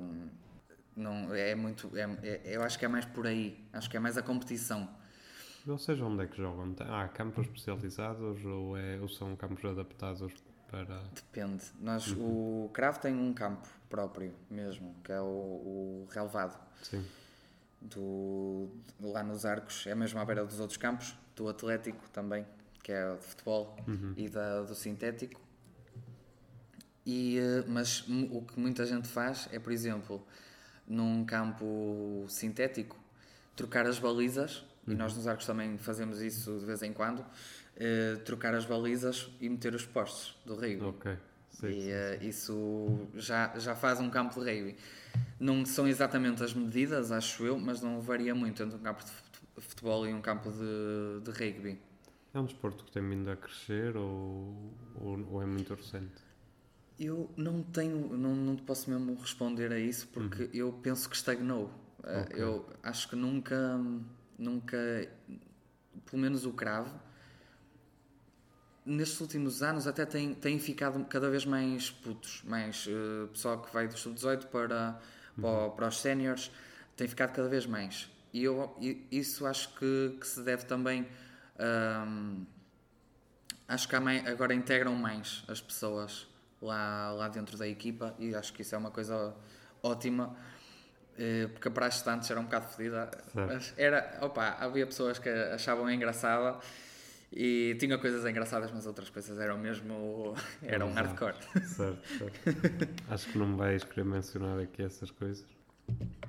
[0.96, 1.92] não, é muito.
[1.96, 3.64] É, é- eu acho que é mais por aí.
[3.72, 4.90] Acho que é mais a competição.
[5.64, 6.76] E Vocês onde é que jogam?
[6.90, 10.34] Há campos especializados ou, é, ou são campos adaptados
[10.68, 11.04] para.
[11.14, 11.64] Depende.
[11.80, 16.58] Nós, O cravo tem um campo próprio mesmo, que é o, o relevado.
[16.82, 17.06] Sim.
[17.80, 18.70] Do,
[19.00, 22.46] lá nos arcos, é mesmo à beira dos outros campos, do Atlético também,
[22.84, 23.76] que é o de futebol,
[24.16, 25.42] e da, do sintético.
[27.06, 30.26] E, eh, mas o que muita gente faz é, por exemplo,
[30.88, 32.96] num campo sintético,
[33.56, 37.26] trocar as balizas, e nós nos arcos também fazemos isso de vez em quando,
[37.78, 40.88] eh, trocar as balizas e meter os postes do rio.
[40.90, 41.18] Ok.
[41.64, 44.76] E eh, isso já, já faz um campo de rugby.
[45.40, 49.12] Não são exatamente as medidas, acho eu, mas não varia muito entre um campo de
[49.12, 49.32] fut-
[49.70, 51.80] futebol e um campo de, de rugby.
[52.34, 56.22] É um desporto que tem vindo a crescer ou, ou, ou é muito recente?
[57.00, 61.70] Eu não tenho, não, não posso mesmo responder a isso porque eu penso que estagnou.
[62.04, 62.42] Eh, Ok.
[62.42, 63.80] Eu acho que nunca,
[64.42, 64.78] nunca,
[66.06, 67.00] pelo menos o cravo,
[68.86, 73.72] nestes últimos anos até tem, tem ficado cada vez mais putos, mais eh, pessoal que
[73.74, 75.00] vai do sub-18 para,
[75.40, 76.52] para, o- para os séniores,
[76.98, 78.10] tem ficado cada vez mais.
[78.34, 78.76] E eu,
[79.12, 81.08] isso acho que, que se deve também.
[81.60, 82.44] ahm,
[83.68, 86.28] acho que agora integram mais as pessoas
[86.62, 89.34] lá, lá dentro da equipa e acho que isso é uma coisa
[89.82, 90.36] ótima.
[91.18, 93.10] Eh, Porque a praxe de antes era um bocado fodida,
[93.78, 96.60] era, opa, havia pessoas que achavam engraçada
[97.32, 101.08] e tinha coisas engraçadas, mas outras coisas eram mesmo, eram Exato.
[101.26, 101.66] hardcore.
[101.66, 103.04] Certo, certo.
[103.10, 105.46] Acho que não vais querer mencionar aqui essas coisas.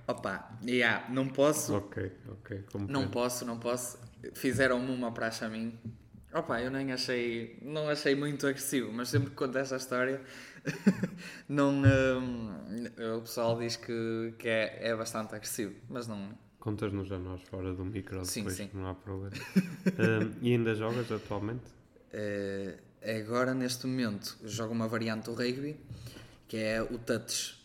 [0.06, 2.64] Opa, yeah, não posso, Ok, ok.
[2.88, 3.98] não posso, não posso.
[4.34, 5.78] Fizeram-me uma praxe a mim.
[6.34, 10.20] Opa, eu nem achei, não achei muito agressivo, mas sempre que conto essa história,
[11.48, 12.50] não, hum,
[13.16, 16.36] o pessoal diz que, que é, é bastante agressivo, mas não.
[16.60, 18.70] Contas-nos a nós fora do micro Sim, depois, sim.
[18.72, 19.34] não há problema.
[19.98, 21.64] Ahm, e ainda jogas atualmente?
[22.12, 22.78] Eh,
[23.20, 25.76] agora, neste momento, jogo uma variante do rugby,
[26.46, 27.60] que é o touch.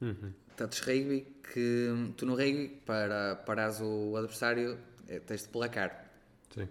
[0.00, 0.32] Uhum.
[0.56, 4.76] touch rugby que tu no rugby, para parares o adversário,
[5.08, 6.10] eh, tens de placar.
[6.52, 6.68] Sim.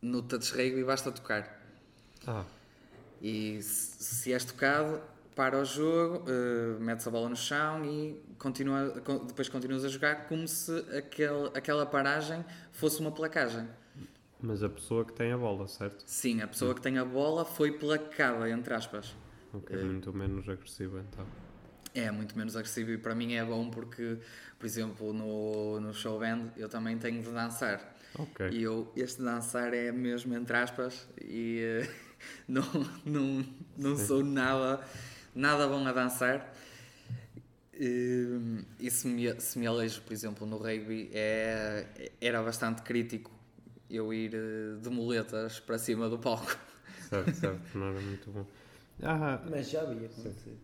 [0.00, 1.60] No touch rugby basta tocar.
[2.26, 2.44] Ah,
[3.22, 5.00] E se, és tocado,
[5.36, 9.88] para o jogo, eh, metes a bola no chão e continua, con- depois continuas a
[9.88, 13.66] jogar como se aquele, aquela paragem fosse uma placagem.
[14.40, 16.02] mas a pessoa que tem a bola, certo?
[16.04, 19.14] Sim, a pessoa que tem a bola foi placada, entre aspas.
[19.54, 21.24] Ok, muito menos agressivo então.
[21.94, 24.18] É muito menos agressivo e para mim é bom porque,
[24.58, 27.94] por exemplo, no, no show band eu também tenho de dançar.
[28.18, 28.48] Ok.
[28.50, 31.88] E eu, este dançar é mesmo entre aspas e eh,
[32.48, 32.62] não,
[33.04, 34.84] não, não sou nada,
[35.34, 36.52] nada bom a dançar.
[37.74, 43.30] E se me, se me alejo, por exemplo, no rugby, é, era bastante crítico
[43.90, 46.56] eu ir eh, de muletas para cima do palco.
[47.08, 48.46] Certo, certo, não era muito bom.
[49.02, 50.56] Ah, Mas já vi acontecer.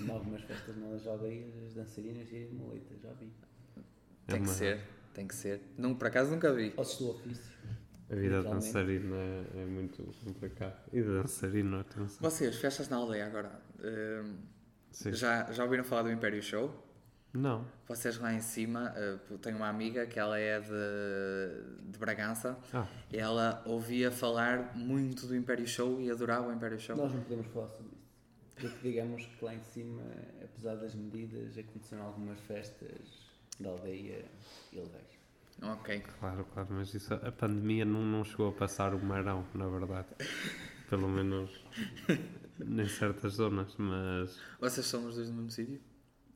[0.00, 3.26] Em algumas festas nós já vi as dançarinas e as moletas, já vi.
[3.76, 4.80] É Tem que uma- ser,
[5.12, 5.60] tem que ser.
[5.76, 6.72] Não, por acaso nunca vi.
[6.76, 7.52] Ossos do ofício.
[8.10, 8.66] A vida de Literalmente.
[8.66, 10.76] dançarina é, é muito complicada.
[10.92, 12.18] E de dançarino, atenção.
[12.20, 13.50] Vocês, festas na aldeia agora,
[14.90, 15.12] Sim.
[15.12, 16.86] já, já ouviram falar do Império Show?
[17.32, 17.64] Não.
[17.86, 22.88] Vocês lá em cima, eh, tenho uma amiga que ela é de, de Bragança, Ah,
[23.12, 26.96] e ela ouvia falar muito do Império Show e adorava o Império Show.
[26.96, 28.00] Nós não podemos falar sobre isso.
[28.56, 30.02] Porque digamos que lá em cima,
[30.42, 34.24] apesar das medidas, aconteceram algumas festas da aldeia
[34.72, 35.19] ilegais.
[35.62, 36.00] Ok.
[36.18, 40.08] claro, claro, mas isso, a pandemia não, não chegou a passar o marão, na verdade.
[40.88, 41.50] Pelo menos
[42.60, 44.38] em certas zonas, mas.
[44.58, 45.80] Vocês são os dois do mesmo sítio?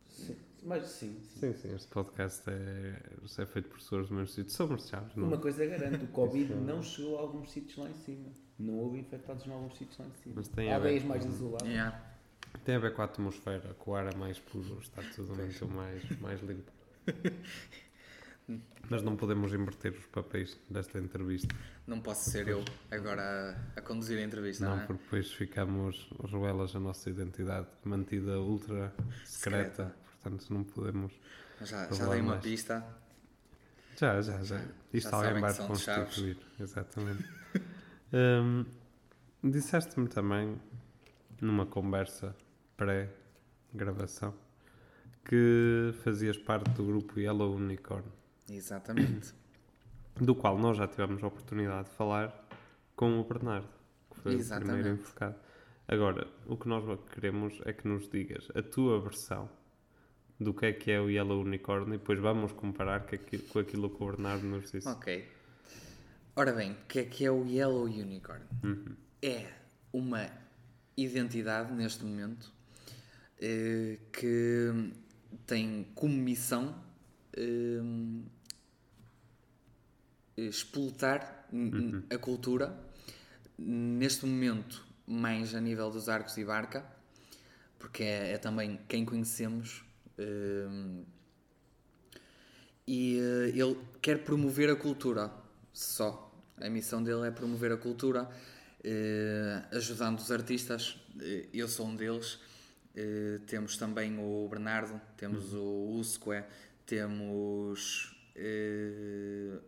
[0.09, 1.41] Sim, mas sim, sim.
[1.41, 3.03] Sim, sim, este podcast é,
[3.43, 4.53] é feito por pessoas do mesmo sítio.
[4.53, 5.41] Somos chaves, não Uma é?
[5.41, 8.29] coisa garanto, o Covid não chegou a alguns sítios lá em cima.
[8.59, 10.35] Não houve infectados em alguns sítios lá em cima.
[10.37, 11.69] Mas tem Há a ver aldeias mais com- isoladas.
[11.69, 12.01] Yeah.
[12.65, 15.67] Tem a ver com a atmosfera, com o ar é mais puro, está tudo muito
[15.69, 16.71] mais, mais limpo.
[18.91, 21.55] Mas não podemos inverter os papéis desta entrevista.
[21.87, 24.87] Não posso ser eu agora a, a conduzir a entrevista, não, Não, é?
[24.87, 28.93] porque depois ficamos, revelas a nossa identidade mantida ultra
[29.25, 29.71] secreta.
[29.87, 29.97] Secreta.
[30.23, 31.13] Portanto, não podemos.
[31.61, 32.43] Já, já Revelar dei uma mais.
[32.43, 32.85] pista.
[33.99, 34.61] Já, já, já.
[34.93, 36.37] Isto Já alguém vai constituir.
[36.61, 37.25] Exatamente.
[38.13, 38.65] Hum,
[39.43, 40.61] Disseste-me também,
[41.41, 42.35] numa conversa
[42.77, 44.35] pré-gravação,
[45.25, 48.05] que fazias parte do grupo Yellow Unicorn,
[48.49, 49.35] Exatamente.
[50.21, 52.47] do qual nós já tivemos a oportunidade de falar
[52.95, 53.69] com o Bernardo,
[54.11, 54.73] que foi o Exatamente.
[54.73, 55.37] primeiro enfocado.
[55.87, 59.51] Agora, o que nós queremos é que nos digas a tua versão
[60.41, 63.59] do que é que é o Yellow Unicorn e depois vamos comparar com aquilo, com
[63.59, 64.89] aquilo que o Bernardo nos disse.
[64.89, 65.29] Ok.
[66.37, 68.45] Ora bem, o que é que é o Yellow Unicorn?
[68.63, 68.97] Uhum.
[69.23, 69.47] É
[69.93, 70.29] uma
[70.97, 72.53] identidade neste momento
[73.41, 74.93] eh, que
[75.47, 76.75] tem como missão
[77.37, 77.81] eh,
[80.37, 82.77] explotar n- a cultura,
[83.59, 86.85] neste momento mais a nível dos arcos e barca,
[87.79, 89.85] porque é, é também quem conhecemos.
[90.19, 91.05] eh,
[92.87, 95.31] e eh, ele quer promover a cultura
[95.73, 96.31] só.
[96.61, 98.29] A missão dele é promover a cultura,
[98.83, 100.99] eh, ajudando os artistas.
[101.21, 102.39] Eh, eu sou um deles.
[103.49, 106.45] Temos também o Bernardo, temos o Usque,
[106.87, 108.14] temos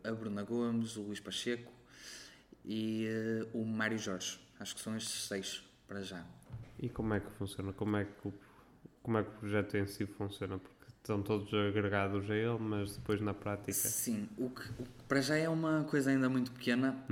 [0.05, 1.73] a Bruna Gomes, o Luís Pacheco
[2.65, 4.39] e eh, o Mário Jorge.
[4.59, 6.25] Acho que são estes seis para já.
[6.79, 7.73] E como é que funciona?
[7.73, 8.35] Como é que o,
[9.03, 10.59] como é que o projeto em si funciona?
[10.59, 13.73] Porque estão todos agregados a ele, mas depois na prática.
[13.73, 17.05] Sim, o que, o que para já é uma coisa ainda muito pequena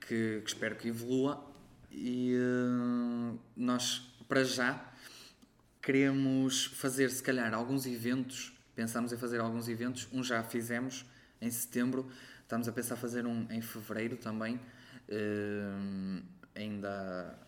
[0.00, 1.52] que, que espero que evolua
[1.90, 4.92] e eh, nós para já
[5.82, 11.04] queremos fazer se calhar alguns eventos, pensamos em fazer alguns eventos, um já fizemos
[11.40, 12.10] em setembro,
[12.42, 14.60] estamos a pensar fazer um em fevereiro também,
[15.08, 16.22] eh,
[16.54, 17.38] ainda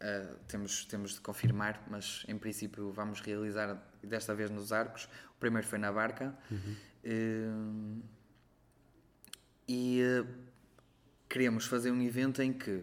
[0.00, 5.04] eh, temos, temos de confirmar, mas em princípio vamos realizar desta vez nos arcos.
[5.36, 6.34] O primeiro foi na barca.
[7.04, 7.48] Eh,
[9.68, 10.24] e eh,
[11.28, 12.82] queremos fazer um evento em que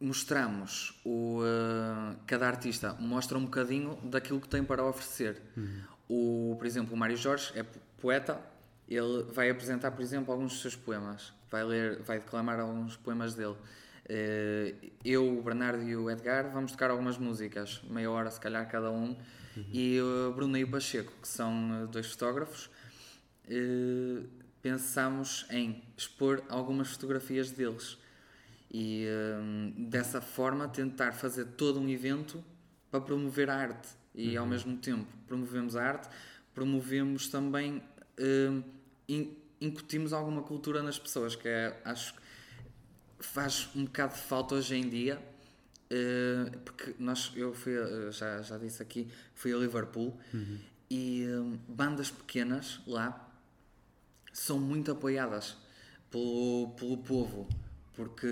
[0.00, 5.40] mostramos o, eh, cada artista mostra um bocadinho daquilo que tem para oferecer.
[6.14, 8.38] O, por exemplo, o Mário Jorge é po- poeta,
[8.88, 13.34] ele vai apresentar, por exemplo, alguns dos seus poemas, vai ler, vai declamar alguns poemas
[13.34, 13.56] dele.
[14.08, 18.68] Eh, Eu, o Bernardo e o Edgar vamos tocar algumas músicas, meia hora se calhar
[18.70, 19.16] cada um,
[19.72, 22.68] e o Bruno e o Pacheco, que são eh, dois fotógrafos,
[23.48, 24.22] eh,
[24.60, 27.96] pensamos em expor algumas fotografias deles.
[28.74, 29.06] E
[29.76, 32.42] dessa forma tentar fazer todo um evento
[32.90, 36.08] para promover a arte E ao mesmo tempo promovemos a arte,
[36.54, 37.82] promovemos também,
[38.18, 38.62] eh,
[39.08, 42.20] in- incutimos alguma cultura nas pessoas, que é, acho que
[43.20, 45.20] faz um bocado de falta hoje em dia.
[45.94, 50.18] eh, porque nós, eu fui, a- já, já disse aqui, fui a Liverpool
[50.90, 53.28] e eh, bandas pequenas lá
[54.32, 55.54] são muito apoiadas
[56.10, 57.46] pelo, pelo povo,
[57.94, 58.26] porque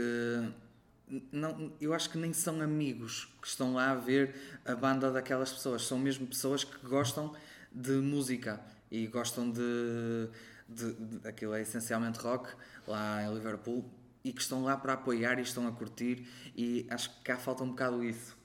[1.33, 5.53] não, eu acho que nem são amigos que estão lá a ver a banda daquelas
[5.53, 7.35] pessoas, são mesmo pessoas que gostam
[7.73, 10.29] de música e gostam de,
[10.69, 12.51] de, de aquilo é essencialmente rock
[12.87, 13.85] lá em Liverpool
[14.23, 17.63] e que estão lá para apoiar e estão a curtir e acho que cá falta
[17.65, 18.37] um bocado isso.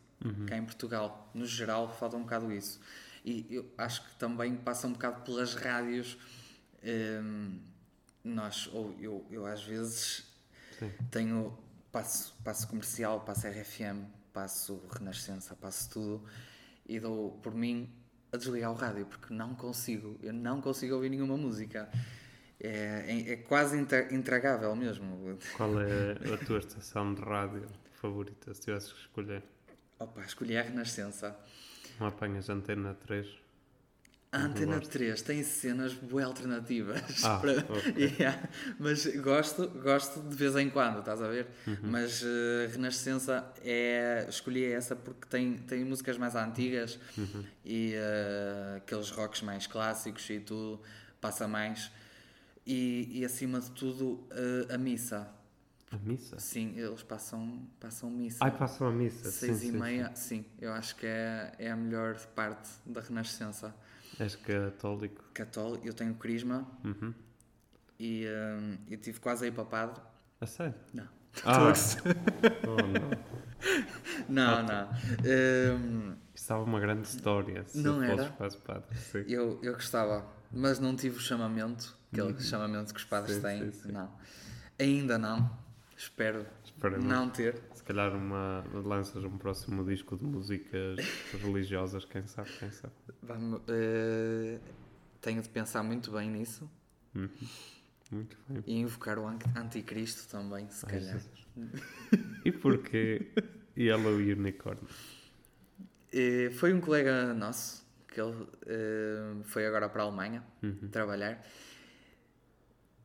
[0.47, 2.79] Cá em Portugal, no geral falta um bocado isso.
[3.23, 6.17] E eu acho que também passa um bocado pelas rádios
[6.85, 7.59] Hum,
[8.23, 10.23] nós, ou eu, eu às vezes
[11.09, 11.57] tenho
[11.95, 14.03] passo, passo comercial, passo RFM,
[14.33, 16.25] passo Renascença, passo tudo
[16.85, 17.89] e dou por mim
[18.33, 21.89] a desligar o rádio porque não consigo, eu não consigo ouvir nenhuma música.
[22.59, 25.39] É, é, é quase intra- intragável mesmo.
[25.55, 29.41] Qual é a tua estação de rádio favorita, se tivesses que escolher?
[29.97, 31.33] Opa, escolhi a Renascença.
[31.97, 33.25] Não apanhas antena 3?
[34.35, 34.89] A Antena gosto.
[34.91, 37.01] 3 tem cenas bué alternativas.
[37.23, 37.93] Ah, para- ok.
[38.19, 38.49] Yeah.
[38.79, 41.47] Mas gosto, gosto de vez em quando, estás a ver?
[41.67, 41.77] Uhum.
[41.83, 44.25] Mas eh, Renascença é.
[44.29, 47.43] Escolhi essa porque tem, tem músicas mais antigas Uhum.
[47.63, 50.81] e eh, aqueles rocks mais clássicos e tudo,
[51.21, 51.91] passa mais.
[52.67, 55.27] E, e acima de tudo, eh, a missa.
[55.91, 56.37] A missa?
[56.39, 58.39] Sim, eles passam, passam missa.
[58.43, 59.31] Ai, passam a missa.
[59.31, 60.45] Seis sim, e sim, meia, sim.
[60.59, 63.73] Eu acho que é, é a melhor parte da Renascença.
[64.19, 65.23] És católico?
[65.33, 67.13] católico, eu tenho crisma Uhum.
[67.99, 70.01] e hum, eu tive quase a ir para padre.
[70.41, 70.75] A sério?
[70.93, 71.07] Não.
[71.43, 71.73] Ah,
[72.67, 73.25] oh, não.
[74.29, 74.89] Não, não.
[75.77, 77.63] Hum, Estava uma grande história.
[77.67, 78.29] Se Não era?
[78.31, 78.95] quase padre.
[78.97, 79.23] Sim.
[79.27, 83.71] eu, eu gostava, mas não tive o chamamento, aquele chamamento que os padres Sim, têm.
[83.71, 83.91] sim.
[83.91, 84.11] Não.
[84.79, 85.57] Ainda não.
[85.95, 86.45] Espero
[87.01, 87.61] não ter.
[87.73, 90.97] Se calhar uma, lanças um próximo disco de músicas
[91.41, 92.93] religiosas, quem sabe, quem sabe.
[93.23, 94.59] Vamos, eh,
[95.21, 96.69] tenho de pensar muito bem nisso
[97.15, 97.29] Uhum.
[98.11, 98.63] Muito bem.
[98.67, 101.21] e invocar o an- anticristo também, se Ai, calhar.
[102.43, 103.31] E porquê
[103.77, 104.81] Yellow Unicorn?
[106.17, 110.87] Eh, foi um colega nosso que ele eh, foi agora para a Alemanha Uhum.
[110.89, 111.45] trabalhar.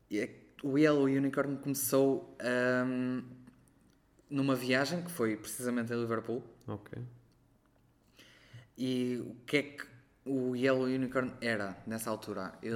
[0.08, 3.22] E é- o Yellow Unicorn começou ahm,
[4.28, 6.42] numa viagem que foi precisamente a Liverpool.
[6.66, 6.98] Ok.
[8.78, 9.84] E o que é que
[10.24, 12.52] o Yellow Unicorn era nessa altura?
[12.62, 12.74] Ele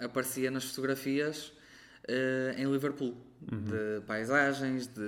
[0.00, 1.52] eh, aparecia nas fotografias
[2.06, 5.00] eh, em Liverpool, de paisagens, de,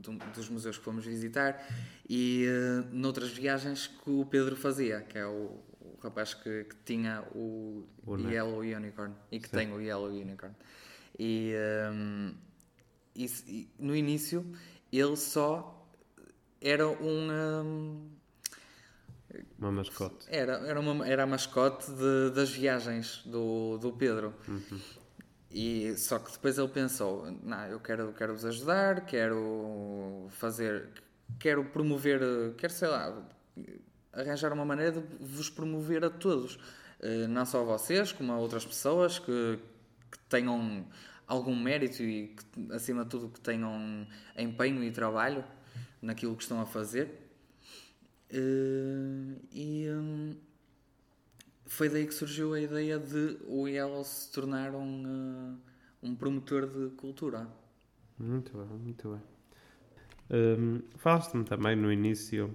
[0.00, 1.62] de- dos museus que fomos visitar
[2.08, 5.60] e eh, noutras viagens que o Pedro fazia, que é o
[6.06, 8.28] rapaz que, que tinha o, O neto.
[8.32, 9.56] Yellow Unicorn e que Sim.
[9.56, 10.54] tem o Yellow Unicorn.
[11.18, 12.34] E, ehm,
[13.14, 14.44] e e no início
[14.92, 15.86] ele só
[16.60, 17.30] era um.
[17.32, 18.16] ehm,
[19.58, 20.26] Uma mascote.
[20.28, 24.34] era, era, uma, era a mascote de- das viagens do, do Pedro.
[25.50, 30.88] E, só que depois ele pensou: não, eu quero, quero vos ajudar, quero fazer,
[31.38, 32.20] quero promover,
[32.56, 33.26] quero sei lá,
[34.16, 36.58] arranjar uma maneira de vos promover a todos.
[37.00, 39.58] Eh, Não só a vocês, como a outras pessoas que,
[40.10, 40.86] que tenham
[41.26, 45.44] algum mérito e que, acima de tudo, que tenham empenho e trabalho
[46.00, 47.08] naquilo que estão a fazer.
[48.30, 50.36] Eh, e hum,
[51.66, 55.58] foi daí que surgiu a ideia de o Yellow se tornar um,
[56.02, 57.46] eh, um promotor de cultura.
[58.18, 59.22] Muito bem, muito bem.
[60.28, 62.52] Hum, Falaste-me também no início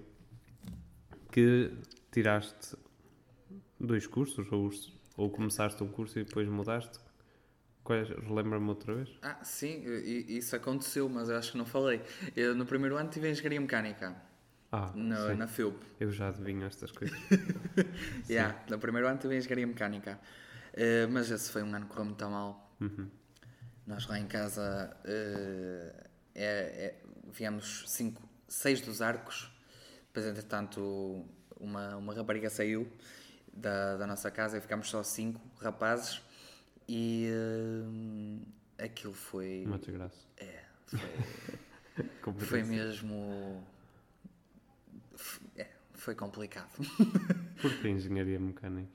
[1.32, 1.72] que
[2.12, 2.76] tiraste
[3.80, 4.70] dois cursos ou,
[5.16, 7.00] ou começaste um curso e depois mudaste.
[7.82, 8.08] Quais?
[8.10, 9.08] Relembra-me outra vez?
[9.22, 9.82] Ah, sim,
[10.28, 12.00] isso aconteceu, mas eu acho que não falei.
[12.36, 14.14] Eu, no primeiro ano tive Engenharia Mecânica,
[14.70, 15.34] Ah, no, sim.
[15.34, 15.82] na FIUP.
[15.98, 17.18] eu já adivinho estas coisas.
[18.30, 20.20] Yeah, no primeiro ano tive Engenharia Mecânica.
[20.74, 22.72] Eh, mas esse foi um ano que correu muito mal.
[22.80, 23.10] Uhum.
[23.86, 26.46] Nós lá em casa eh, é,
[26.86, 29.51] é- viemos cinco, seis dos arcos.
[30.12, 31.24] Depois, entretanto,
[31.58, 32.86] uma, uma rapariga saiu
[33.50, 36.20] da, da nossa casa e ficámos só cinco rapazes.
[36.86, 37.30] E
[38.78, 39.64] eh, aquilo foi.
[39.66, 40.26] Uma desgraça.
[40.36, 43.64] É, foi, foi mesmo.
[45.56, 46.68] é, foi complicado.
[47.62, 48.92] Porquê engenharia mecânica?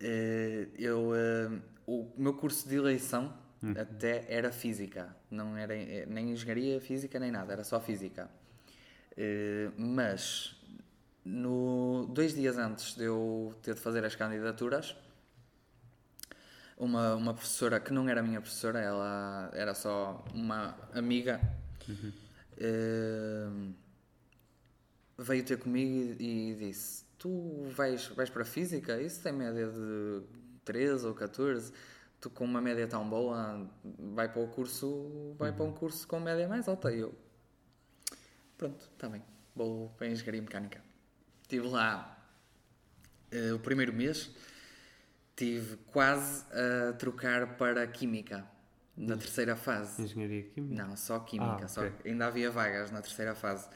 [0.00, 3.36] Eh, eu, eh, o meu curso de eleição
[3.78, 5.74] até era física, não era
[6.06, 8.30] nem engenharia física nem nada, era só física.
[9.16, 10.56] Eh, mas
[11.24, 14.96] no, dois dias antes de eu ter de fazer as candidaturas,
[16.76, 21.40] uma, uma professora que não era minha professora, ela era só uma amiga,
[22.58, 23.48] eh,
[25.18, 29.00] veio ter comigo e, e disse: Tu vais, vais para a física?
[29.00, 30.22] Isso tem média de
[30.64, 31.72] 13 ou 14.
[32.20, 33.68] Tu com uma média tão boa,
[34.14, 36.92] vai para o curso, vai para um curso com média mais alta.
[36.92, 37.14] E eu,
[38.62, 39.20] pronto, está bem,
[39.56, 40.80] vou para a engenharia mecânica.
[41.42, 42.16] Estive lá
[43.32, 44.30] eh, o primeiro mês,
[45.34, 48.46] tive quase a trocar para química
[48.96, 50.02] na terceira fase.
[50.02, 50.86] Engenharia Química?
[50.86, 53.68] Não, só química, Ah, só ainda havia vagas na terceira fase.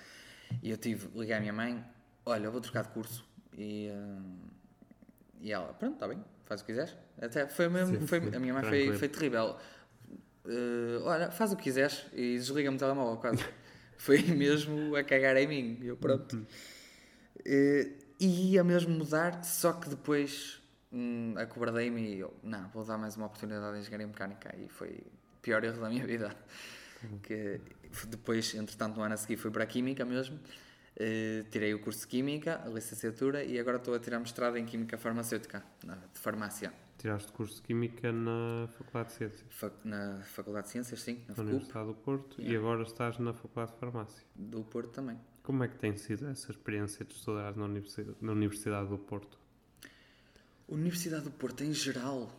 [0.63, 1.85] E eu tive, liguei à minha mãe,
[2.25, 3.29] olha, eu vou trocar de curso.
[3.59, 4.37] E, hum,
[5.41, 6.97] e ela, pronto, está bem, faz o que quiseres.
[7.21, 9.57] Até foi mesmo, Sim, foi, sim, a minha mãe foi, foi terrível.
[10.45, 13.45] Eh, olha, faz o que quiseres e desliga-me o telemóvel quase.
[13.97, 15.79] Foi mesmo a cagar em mim.
[15.83, 16.47] Eu, pronto.
[17.45, 20.61] Eh, e ia mesmo mudar, só que depois
[20.93, 24.55] hum, acobardei-me e eu, não, vou dar mais uma oportunidade de engenharia mecânica.
[24.57, 24.91] E foi
[25.37, 26.35] o pior erro da minha vida.
[27.23, 27.61] Que
[28.09, 30.41] depois, entretanto, no ano a seguir fui para a Química mesmo.
[30.99, 34.65] Eh, tirei o curso de Química, a licenciatura, e agora estou a tirar mestrado em
[34.65, 35.63] Química Farmacêutica,
[36.13, 36.73] de farmácia.
[36.99, 41.43] Tiraste curso de Química na Faculdade de Ciências, na Faculdade de Ciências, sim, na na
[41.43, 44.25] Universidade do Porto, e agora estás na Faculdade de Farmácia.
[44.35, 45.19] do Porto também.
[45.43, 49.39] Como é que tem sido essa experiência de estudar na Universidade, na Universidade do Porto?
[50.69, 52.33] Universidade do Porto, em geral,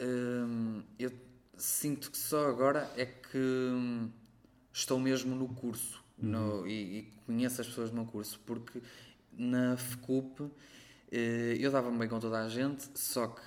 [0.00, 1.12] hum, eu
[1.56, 4.08] sinto que só agora é que
[4.72, 8.80] estou mesmo no curso no- e, e conheço as pessoas meu curso, porque
[9.32, 10.50] na FCUP
[11.12, 13.40] eh, eu dava-me bem com toda a gente, só que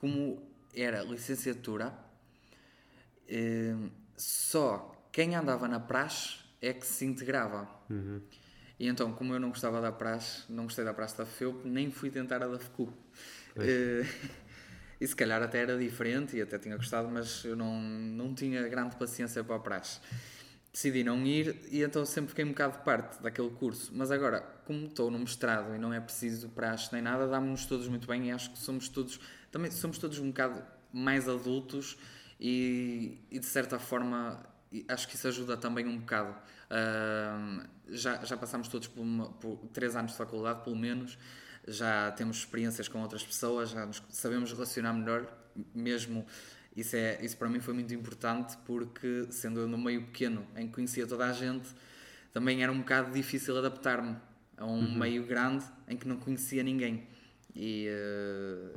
[0.00, 0.42] como
[0.74, 1.92] era licenciatura,
[3.28, 3.74] eh,
[4.16, 7.68] só quem andava na praxe é que se integrava.
[8.78, 11.90] E então, como eu não gostava da praxe, não gostei da praxe da FEUP, nem
[11.90, 12.92] fui tentar a da FCUP.
[13.56, 14.04] Eh,
[15.00, 18.68] e se calhar até era diferente e até tinha gostado, mas eu não, não tinha
[18.68, 20.00] grande paciência para a praxe.
[20.76, 23.90] Decidi não ir e então sempre fiquei um bocado parte daquele curso.
[23.94, 27.88] Mas agora, como estou no mestrado e não é preciso praxe nem nada, dá-nos todos
[27.88, 29.18] muito bem e acho que somos todos,
[29.50, 30.62] também somos todos um bocado
[30.92, 31.96] mais adultos
[32.38, 34.44] e, e de certa forma
[34.86, 36.36] acho que isso ajuda também um bocado.
[36.68, 41.16] Ahm, já, já passámos todos por, uma- por três anos de faculdade, pelo menos,
[41.66, 45.26] já temos experiências com outras pessoas, já nos sabemos relacionar melhor,
[45.74, 46.26] mesmo
[46.76, 50.66] isso, é, isso para mim foi muito importante porque sendo eu no meio pequeno em
[50.68, 51.68] que conhecia toda a gente,
[52.32, 54.16] também era um bocado difícil adaptar-me
[54.56, 57.06] a um meio grande em que não conhecia ninguém.
[57.54, 58.74] E eh,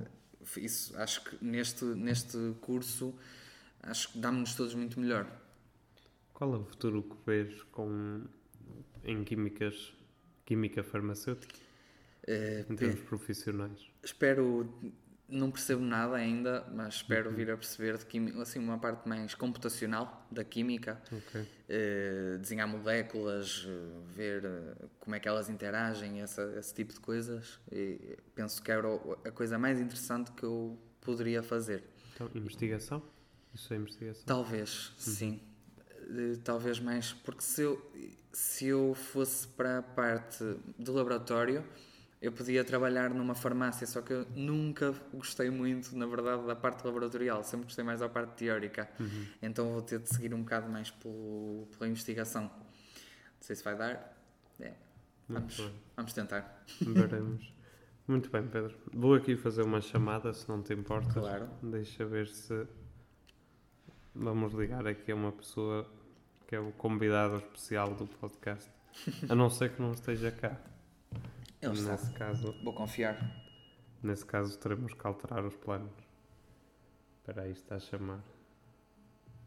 [0.58, 3.14] isso acho que neste, neste curso
[3.84, 5.28] acho que dá-nos todos muito melhor.
[6.34, 8.24] Qual é o futuro que vês com,
[9.04, 9.94] em químicas,
[10.46, 11.56] química farmacêutica,
[12.28, 13.92] Eh, em termos profissionais?
[14.04, 14.74] espero
[15.30, 19.36] não percebo nada ainda mas espero vir a perceber de química assim uma parte mais
[19.36, 21.48] computacional da química Ok.
[21.70, 27.00] eh, desenhar moléculas eh, ver eh, como é que elas interagem essa, esse tipo de
[27.00, 28.88] coisas e penso que era
[29.26, 31.84] a coisa mais interessante que eu poderia fazer
[32.16, 33.02] Então, investigação?
[33.54, 34.24] Isso é investigação?
[34.26, 35.40] Talvez, sim.
[35.92, 37.92] Eh, Talvez mais, porque se eu,
[38.34, 40.44] se eu fosse para a parte
[40.78, 41.64] do laboratório,
[42.22, 46.86] eu podia trabalhar numa farmácia, só que eu nunca gostei muito, na verdade, da parte
[46.86, 48.90] laboratorial, sempre gostei mais da parte teórica.
[49.42, 52.44] Então vou ter de seguir um bocado mais pelo, pela investigação.
[52.44, 54.18] Não sei se vai dar.
[54.60, 54.74] É,
[55.30, 56.66] vamos, vamos tentar.
[56.82, 57.54] Veremos.
[58.06, 58.76] Muito bem, Pedro.
[58.92, 61.14] Vou aqui fazer uma chamada, se não te importas.
[61.14, 61.48] Claro.
[61.62, 62.68] Deixa ver se.
[64.14, 65.90] Vamos ligar aqui a uma pessoa
[66.48, 68.70] que é o convidado especial do podcast.
[69.30, 70.60] A não ser que não esteja cá.
[71.62, 71.92] Ele está.
[71.92, 73.18] Nesse caso, Vou confiar.
[74.02, 75.92] nesse caso, teremos que alterar os planos.
[77.20, 78.22] Espera aí, está a chamar.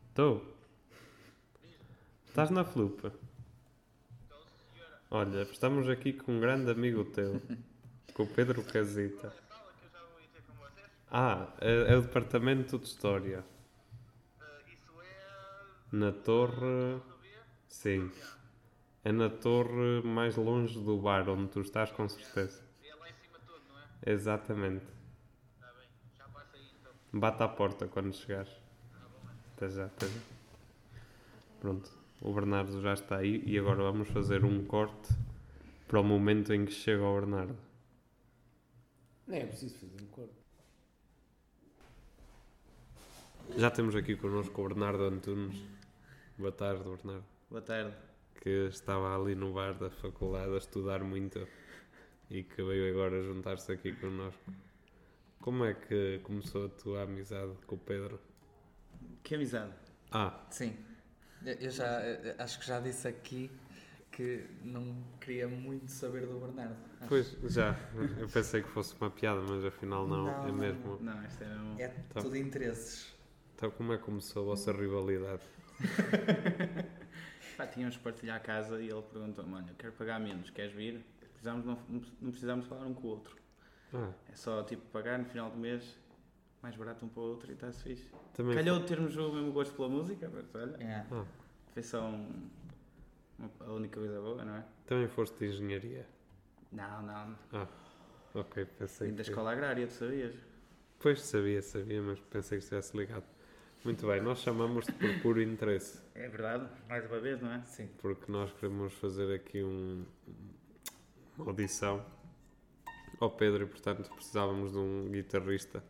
[0.08, 0.56] Estou.
[2.26, 3.12] Estás na flupa?
[5.10, 7.40] Olha, estamos aqui com um grande amigo teu,
[8.14, 9.32] com o Pedro Casita.
[11.10, 13.44] Ah, é, é o departamento de História.
[15.90, 17.00] Na torre.
[17.68, 18.10] Sim.
[19.05, 22.62] É na torre mais longe do bar onde tu estás, com certeza.
[22.84, 24.12] É lá em cima todo, não é?
[24.12, 24.86] Exatamente.
[25.55, 26.92] Está bem, já passa aí então.
[27.12, 28.53] Bate à porta quando chegares.
[29.57, 30.20] Até já, até já.
[31.61, 31.90] Pronto,
[32.20, 35.12] o Bernardo já está aí e agora vamos fazer um corte
[35.88, 37.59] para o momento em que chega o Bernardo.
[39.26, 40.34] Nem é preciso fazer um corpo.
[43.57, 45.61] Já temos aqui connosco o Bernardo Antunes.
[46.38, 47.24] Boa tarde, Bernardo.
[47.50, 48.11] Boa tarde.
[48.43, 51.47] Que estava ali no bar da faculdade a estudar muito.
[52.28, 54.40] e que veio agora juntar-se aqui connosco.
[55.40, 58.18] Como é que começou a tua amizade com o Pedro?
[59.22, 59.72] Que amizade.
[60.11, 60.76] Ah, Sim.
[61.45, 62.01] Eu- já
[62.38, 63.51] acho que já disse aqui
[64.11, 66.76] que não queria muito saber do Bernardo.
[67.01, 67.76] Acho- pois já.
[68.18, 70.99] Eu pensei que fosse uma piada, mas afinal não, Não, é não, mesmo.
[71.01, 71.80] Não, isto é mesmo.
[71.80, 71.88] É
[72.20, 73.14] tudo interesses.
[73.57, 75.43] Então, como é que começou a vossa rivalidade?
[77.57, 81.05] Pá, tínhamos que partilhar a casa e ele perguntou-me: Olha, quero pagar menos, queres vir?
[81.32, 81.78] Precisamos, não,
[82.20, 83.36] não precisamos falar um com o outro.
[83.94, 85.98] Ah, É só tipo pagar no final do mês,
[86.62, 88.11] mais barato um para o outro e está-se fixe.
[88.34, 88.55] também.
[88.55, 91.07] Calhou de termos o mesmo gosto pela música, mas olha, É.
[91.11, 91.24] Ah,
[91.74, 92.48] foi só um-
[93.38, 94.64] uma- a única coisa boa, não é?
[94.86, 96.07] também foste de engenharia.
[96.70, 97.36] Não, não.
[97.53, 97.66] Ah,
[98.34, 99.30] ok, pensei Vim da que.
[99.30, 100.34] escola agrária, tu sabias?
[101.00, 103.24] Pois sabia, sabia, mas pensei que estivesse ligado.
[103.85, 107.62] Muito bem, nós chamamos-te por puro interesse, É verdade, mais uma vez, não é?
[107.64, 107.89] Sim.
[107.99, 110.05] porque nós queremos fazer aqui um,
[111.37, 112.05] uma audição
[113.20, 115.83] ao Pedro e, portanto, precisávamos de um guitarrista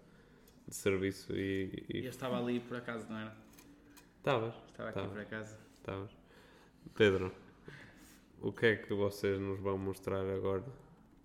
[0.66, 1.84] de serviço e.
[1.90, 3.36] E eu estava ali por acaso, não era?
[4.18, 5.56] Estavas, Estava aqui por acaso.
[5.78, 6.10] estavas.
[6.94, 7.32] Pedro,
[8.40, 10.64] o que é que vocês nos vão mostrar agora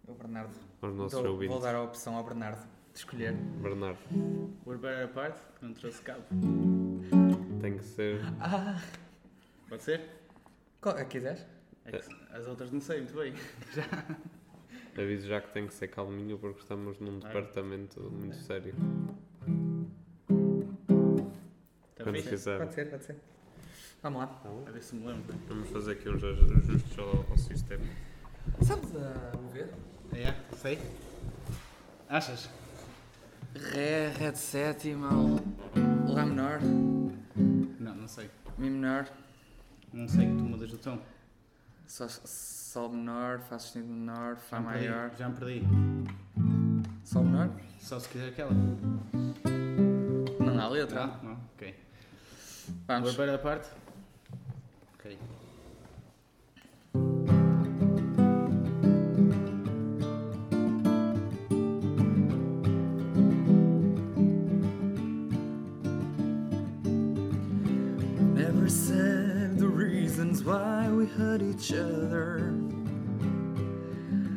[0.07, 0.53] O Bernardo.
[0.81, 1.53] aos nossos Dou- ouvintes?
[1.53, 3.33] vou dar a opção ao Bernardo de escolher.
[3.61, 3.99] Bernardo,
[4.65, 6.23] We're better apart, não trouxe cabo.
[7.61, 8.21] tem que ser.
[8.39, 8.81] Ah!
[9.69, 10.01] Pode ser?
[10.81, 11.45] Qual, quiseres?
[11.85, 13.33] É que as outras não sei muito bem.
[14.97, 18.73] Aviso já que tem que ser calminho porque estamos num departamento muito sério.
[21.91, 22.29] Está Quando fixe?
[22.29, 22.57] quiser.
[22.57, 23.15] Pode ser, pode ser.
[24.01, 24.41] Vamos lá.
[24.65, 25.35] A ver se me lembro.
[25.47, 27.85] Vamos fazer aqui uns ajustes ao, ao sistema.
[28.63, 29.69] Sabes a mover?
[30.13, 30.33] É?
[30.55, 30.79] Sei?
[32.09, 32.49] Achas?
[33.55, 35.09] Ré, Ré de sétima,
[36.07, 36.59] Lá menor,
[37.79, 38.29] Não, não sei.
[38.57, 39.07] Mi menor,
[39.93, 40.99] Não sei que tu mudas o tom.
[41.85, 45.63] Sol, sol menor, Fá sustenido menor, Fá Já me perdi, maior, Já me perdi.
[47.03, 47.49] Sol menor.
[47.79, 48.51] Só se quiser aquela.
[50.39, 51.07] Não há letra.
[51.07, 51.23] Não?
[51.23, 51.37] Não?
[51.55, 51.75] Ok.
[52.85, 53.09] Vamos.
[53.09, 53.65] We're better apart?
[54.95, 55.17] Ok.
[70.17, 72.37] Reasons why we hurt each other.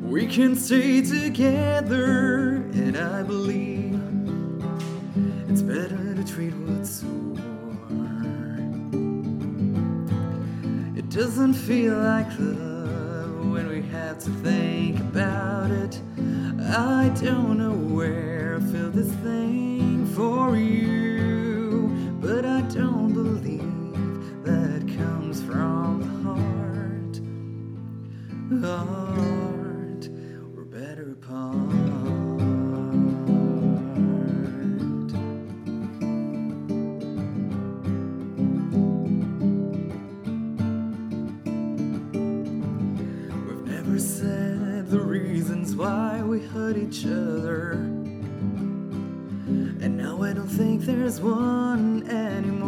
[0.00, 4.00] We can stay together, and I believe
[5.48, 7.36] it's better to treat what's sore.
[10.96, 16.00] It doesn't feel like love when we have to think about it.
[16.60, 21.88] I don't know where I feel this thing for you,
[22.20, 27.20] but I don't believe that comes from the heart.
[28.62, 30.10] Heart,
[30.54, 31.54] we're better apart.
[43.46, 48.01] We've never said the reasons why we hurt each other.
[50.56, 52.60] Think there's one anymore.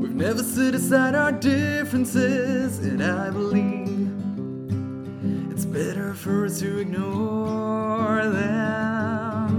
[0.00, 4.10] We've never set aside our differences, and I believe
[5.52, 9.52] it's better for us to ignore them.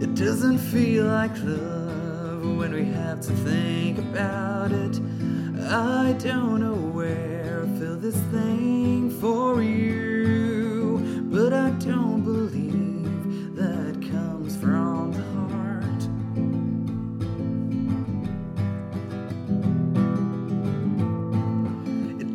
[0.00, 4.98] It doesn't feel like love when we have to think about it.
[5.68, 10.98] I don't know where I feel this thing for you,
[11.30, 12.47] but I don't believe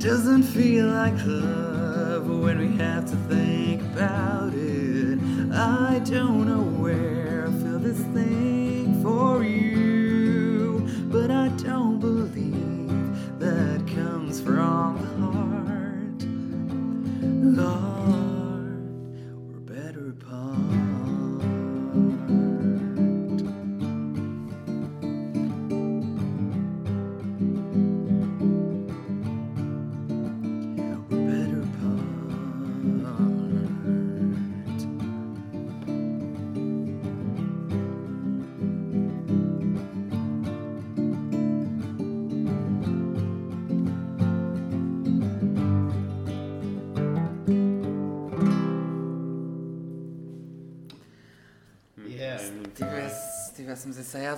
[0.04, 5.18] doesn't feel like love when we have to think about it.
[5.54, 8.83] I don't know where I feel this thing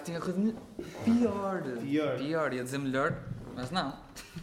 [0.06, 0.56] tinha corrido
[1.04, 1.64] pior.
[1.82, 2.18] Pior.
[2.18, 3.24] Pior, ia dizer melhor,
[3.56, 4.00] mas não.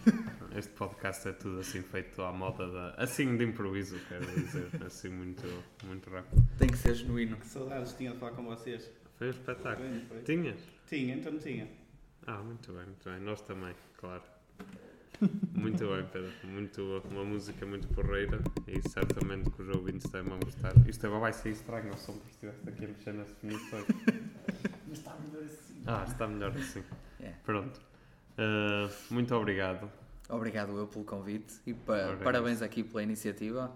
[0.55, 2.91] Este podcast é tudo assim feito à moda da.
[2.99, 4.69] Assim de improviso, quero dizer.
[4.85, 5.47] Assim muito,
[5.85, 6.47] muito rápido.
[6.59, 7.39] Tem que ser genuíno.
[7.39, 8.91] Que saudades tinha de falar com vocês.
[9.17, 9.89] Foi um espetáculo.
[9.89, 10.23] Foi, foi.
[10.25, 10.61] Tinhas?
[10.87, 11.67] Tinha, então não tinha.
[12.27, 13.19] Ah, muito bem, muito bem.
[13.21, 14.23] Nós também, claro.
[15.55, 16.33] Muito bem, Pedro.
[16.43, 20.73] Muito, uma música muito porreira e certamente que os ouvintes também vão gostar.
[20.89, 23.87] Isto agora vai ser estranho o som porque estiveste aqui a mexer nas definições.
[24.93, 25.83] Mas está melhor assim.
[25.87, 26.85] Ah, está melhor assim.
[27.21, 27.31] É.
[27.45, 27.81] Pronto.
[28.37, 29.89] Ah, muito obrigado.
[30.29, 33.73] Obrigado eu pelo convite e pa- parabéns aqui pela iniciativa.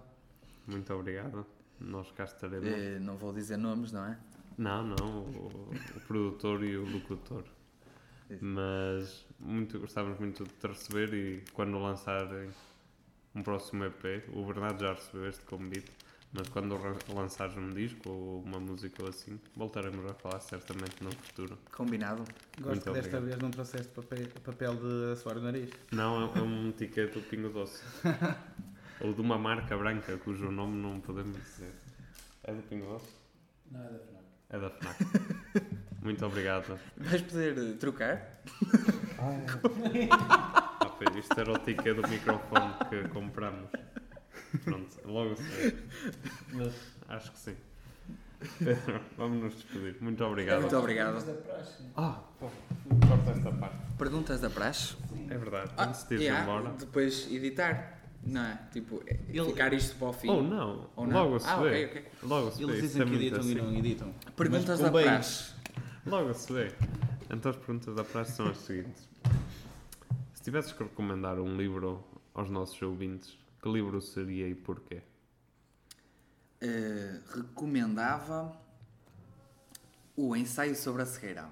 [0.67, 1.47] Muito obrigado.
[1.81, 2.67] Nós cá estaremos.
[2.67, 4.19] Eh, não vou dizer nomes, não é?
[4.59, 7.45] Não, não, o, o produtor e o locutor.
[8.29, 8.45] Isso.
[8.45, 12.51] Mas muito, gostávamos muito de te receber e quando lançarem
[13.33, 15.93] um próximo EP, o Bernardo já recebeu este convite,
[16.33, 16.79] mas quando
[17.15, 21.59] lançares um disco ou uma música ou assim, voltaremos a falar certamente no futuro.
[21.73, 22.23] Combinado.
[22.61, 23.25] Gosto Muito que desta obrigado.
[23.25, 25.71] vez não trouxeste papel, papel de suar o nariz.
[25.93, 27.83] Não, é, é um ticket do Pingo Doce.
[29.01, 31.73] ou de uma marca branca cujo nome não podemos dizer.
[32.45, 33.09] É do Pingo Doce?
[33.71, 34.25] Não é da FNAC.
[34.51, 34.99] É da FNAC.
[36.03, 36.79] Muito obrigado.
[36.97, 38.43] Vais poder eh, trocar?
[39.19, 43.71] Ah, pois, isto era o ticket do microfone que compramos.
[44.65, 45.77] Pronto, logo sei.
[46.53, 46.75] Mas
[47.09, 47.57] Acho que sim.
[48.59, 49.97] Pedro, vamos nos despedir.
[50.01, 50.61] Muito obrigado.
[50.61, 51.15] Muito obrigado.
[51.15, 51.83] Mas da praxe.
[51.97, 52.51] Ah, pô,
[53.09, 53.77] corta esta parte.
[53.97, 54.97] Perguntas da praxe?
[55.31, 56.75] É verdade, Ah, antes de ir yeah, embora.
[56.79, 57.95] Depois editar.
[58.25, 58.59] Não é?
[58.73, 60.29] Tipo, é- Ele- ficar isto para o fim.
[60.29, 61.23] Ou não, Ou não?
[61.25, 61.69] logo se ah, vê.
[61.69, 62.05] ok, ok.
[62.25, 62.65] Logo se vê.
[62.65, 63.53] Eles Isto dizem é que editam assim.
[63.53, 64.15] e não editam.
[64.37, 65.53] Perguntas da praxe.
[66.05, 66.73] Logo se vê.
[67.31, 69.09] Então as perguntas da praxe são as seguintes.
[70.35, 72.05] Se tivesses que recomendar um livro
[72.35, 75.03] aos nossos ouvintes, que livro seria e porquê?
[76.61, 78.57] Eh, recomendava
[80.17, 81.51] o ensaio sobre a cegueira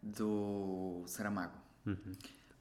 [0.00, 1.58] do Saramago.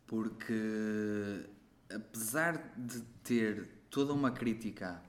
[0.08, 1.48] Porque
[1.94, 5.00] apesar de ter toda uma crítica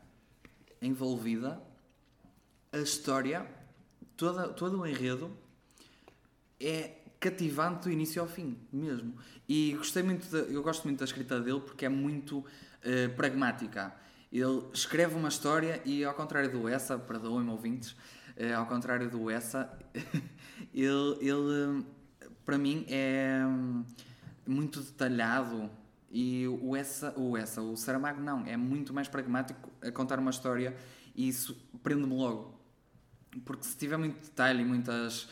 [0.82, 1.62] envolvida,
[2.70, 3.46] a história,
[4.18, 5.34] toda, todo o enredo
[6.60, 9.14] é cativante do início ao fim, mesmo.
[9.48, 12.44] E gostei muito da- eu gosto muito da escrita dele porque é muito
[12.82, 13.92] eh, pragmática.
[14.32, 17.96] Ele escreve uma história e, ao contrário do Essa, perdoem-me ouvintes,
[18.36, 19.68] eh, ao contrário do Essa,
[20.72, 21.84] ele, ele,
[22.44, 23.84] para mim, é hum,
[24.46, 25.70] muito detalhado.
[26.10, 30.30] E o Essa, o Essa, o Saramago, não, é muito mais pragmático a contar uma
[30.30, 30.74] história
[31.14, 32.58] e isso prende-me logo.
[33.44, 35.28] Porque se tiver muito detalhe e muitas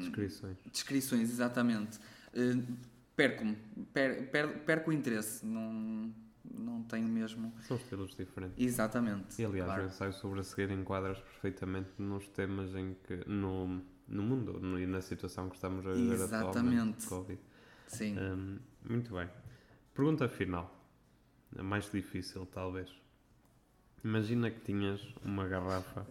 [0.00, 0.56] Descrições.
[0.72, 1.98] descrições, exatamente,
[2.34, 2.56] eh,
[3.14, 3.56] perco-me,
[3.92, 6.12] per, per- perco o interesse, não,
[6.50, 7.52] não tenho mesmo.
[7.66, 8.56] São estilos diferentes.
[8.64, 9.40] Exatamente.
[9.40, 9.82] E aliás, claro.
[9.82, 13.16] o ensaio sobre a cegueira enquadras perfeitamente nos temas em que.
[13.28, 17.06] no, no mundo no- e na situação que estamos a viver atualmente.
[17.06, 17.40] Covid.
[17.86, 18.16] Sim.
[18.18, 18.58] Hum,
[18.88, 19.28] muito bem.
[19.94, 20.74] Pergunta final.
[21.58, 22.88] A mais difícil, talvez.
[24.04, 26.06] Imagina que tinhas uma garrafa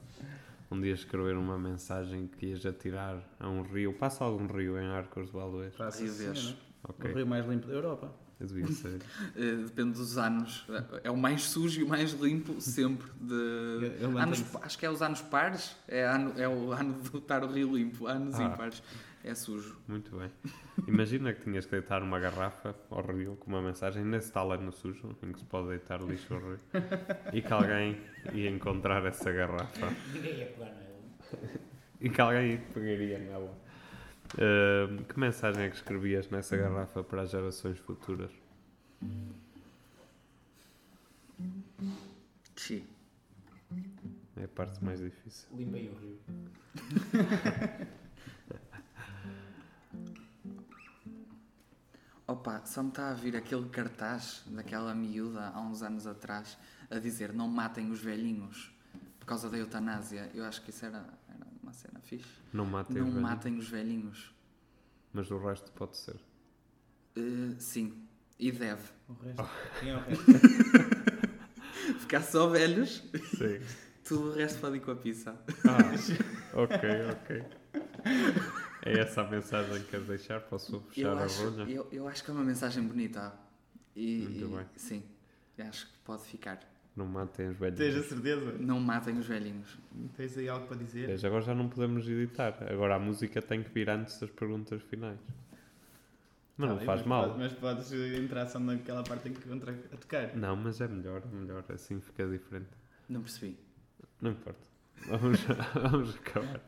[0.69, 3.93] onde ias escrever uma mensagem que ias atirar a um rio.
[3.93, 5.73] Passa algum rio em Arcos de Valdez?
[5.75, 6.45] Passa Rio assim, Vez.
[6.51, 6.55] né?
[6.87, 7.11] Ok.
[7.11, 8.11] O rio mais limpo da Europa.
[8.39, 8.99] Eu devia ser.
[9.35, 10.65] Eh, depende dos anos.
[11.03, 13.07] É o mais sujo e o mais limpo sempre.
[13.19, 13.33] De...
[13.99, 15.75] Eu- eu anos, acho que é os anos pares.
[15.87, 18.05] É, ano, é o ano de estar o rio limpo.
[18.05, 18.43] Anos Ah.
[18.43, 18.83] ímpares
[19.27, 19.77] é sujo.
[19.87, 20.31] Muito bem.
[20.87, 24.71] Imagina que tinhas que deitar uma garrafa ao rio com uma mensagem nesse tal ano
[24.71, 26.59] sujo, em que se pode deitar lixo ao rio,
[27.33, 27.99] e que alguém
[28.33, 29.87] ia encontrar essa garrafa.
[30.13, 30.97] Ninguém ia pegar nela.
[31.99, 33.57] E que alguém pegaria nela.
[34.37, 38.31] Ahm, que mensagem é que escrevias nessa garrafa para as gerações futuras?
[42.55, 42.83] Xi.
[44.35, 45.47] É a parte mais difícil.
[45.55, 46.19] Limpei o rio.
[52.65, 56.57] Só me está a vir aquele cartaz daquela miúda há uns anos atrás
[56.89, 58.71] a dizer não matem os velhinhos
[59.19, 60.29] por causa da eutanásia.
[60.33, 60.97] Eu acho que isso era,
[61.29, 62.27] era uma cena fixe.
[62.53, 64.33] Não matem não os matem os velhinhos.
[65.13, 66.19] mas o resto pode ser.
[67.15, 68.07] Eh, sim,
[68.39, 68.89] e deve.
[69.09, 69.49] O resto.
[69.79, 70.25] Quem é o resto?
[71.99, 73.03] Ficar só velhos,
[73.37, 73.59] Sim.
[74.03, 75.35] tudo o resto pode ir com a pizza.
[75.65, 76.79] Ah, ok,
[77.11, 77.43] ok.
[78.87, 80.39] É essa a mensagem que queres deixar?
[80.41, 81.69] Posso fechar Eu a acho, rolha?
[81.71, 83.33] eu, eu acho que é uma mensagem bonita.
[83.95, 84.65] E, Muito e- bem.
[84.75, 85.03] Sim,
[85.57, 86.59] eu acho que pode ficar.
[86.95, 87.77] Não matem os velhos.
[87.77, 88.51] Tens a certeza?
[88.59, 89.77] Não matem os velhinhos.
[90.15, 91.05] Tens aí algo para dizer?
[91.07, 92.57] Veja, agora já não podemos editar.
[92.71, 95.19] Agora a música tem que vir antes das perguntas finais.
[96.57, 97.27] Mas Tá não faz mas mal.
[97.27, 100.35] pode- Mas podes entrar só naquela parte em que entra a tocar.
[100.35, 101.63] Não, mas é melhor, é melhor.
[101.69, 102.69] Assim fica diferente.
[103.07, 103.55] Não percebi.
[104.19, 104.59] Não importa.
[105.07, 105.39] Vamos,
[105.91, 106.59] vamos acabar.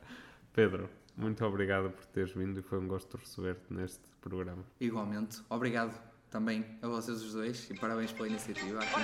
[0.53, 0.88] Pedro,
[1.20, 4.63] muito obrigado por teres vindo e foi um gosto receber-te neste programa.
[4.80, 5.41] Igualmente.
[5.49, 5.93] Obrigado
[6.32, 8.80] também a vocês os dois e parabéns pela iniciativa.
[8.80, 8.95] aqui.
[8.95, 9.03] Ai,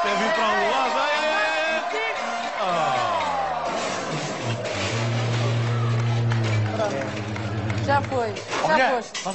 [0.01, 0.97] Quer vir para o lado?
[0.99, 2.11] Ai, ai, ai, ai.
[2.59, 3.01] Ah.
[7.85, 8.29] Já foi,
[8.77, 9.23] já foste.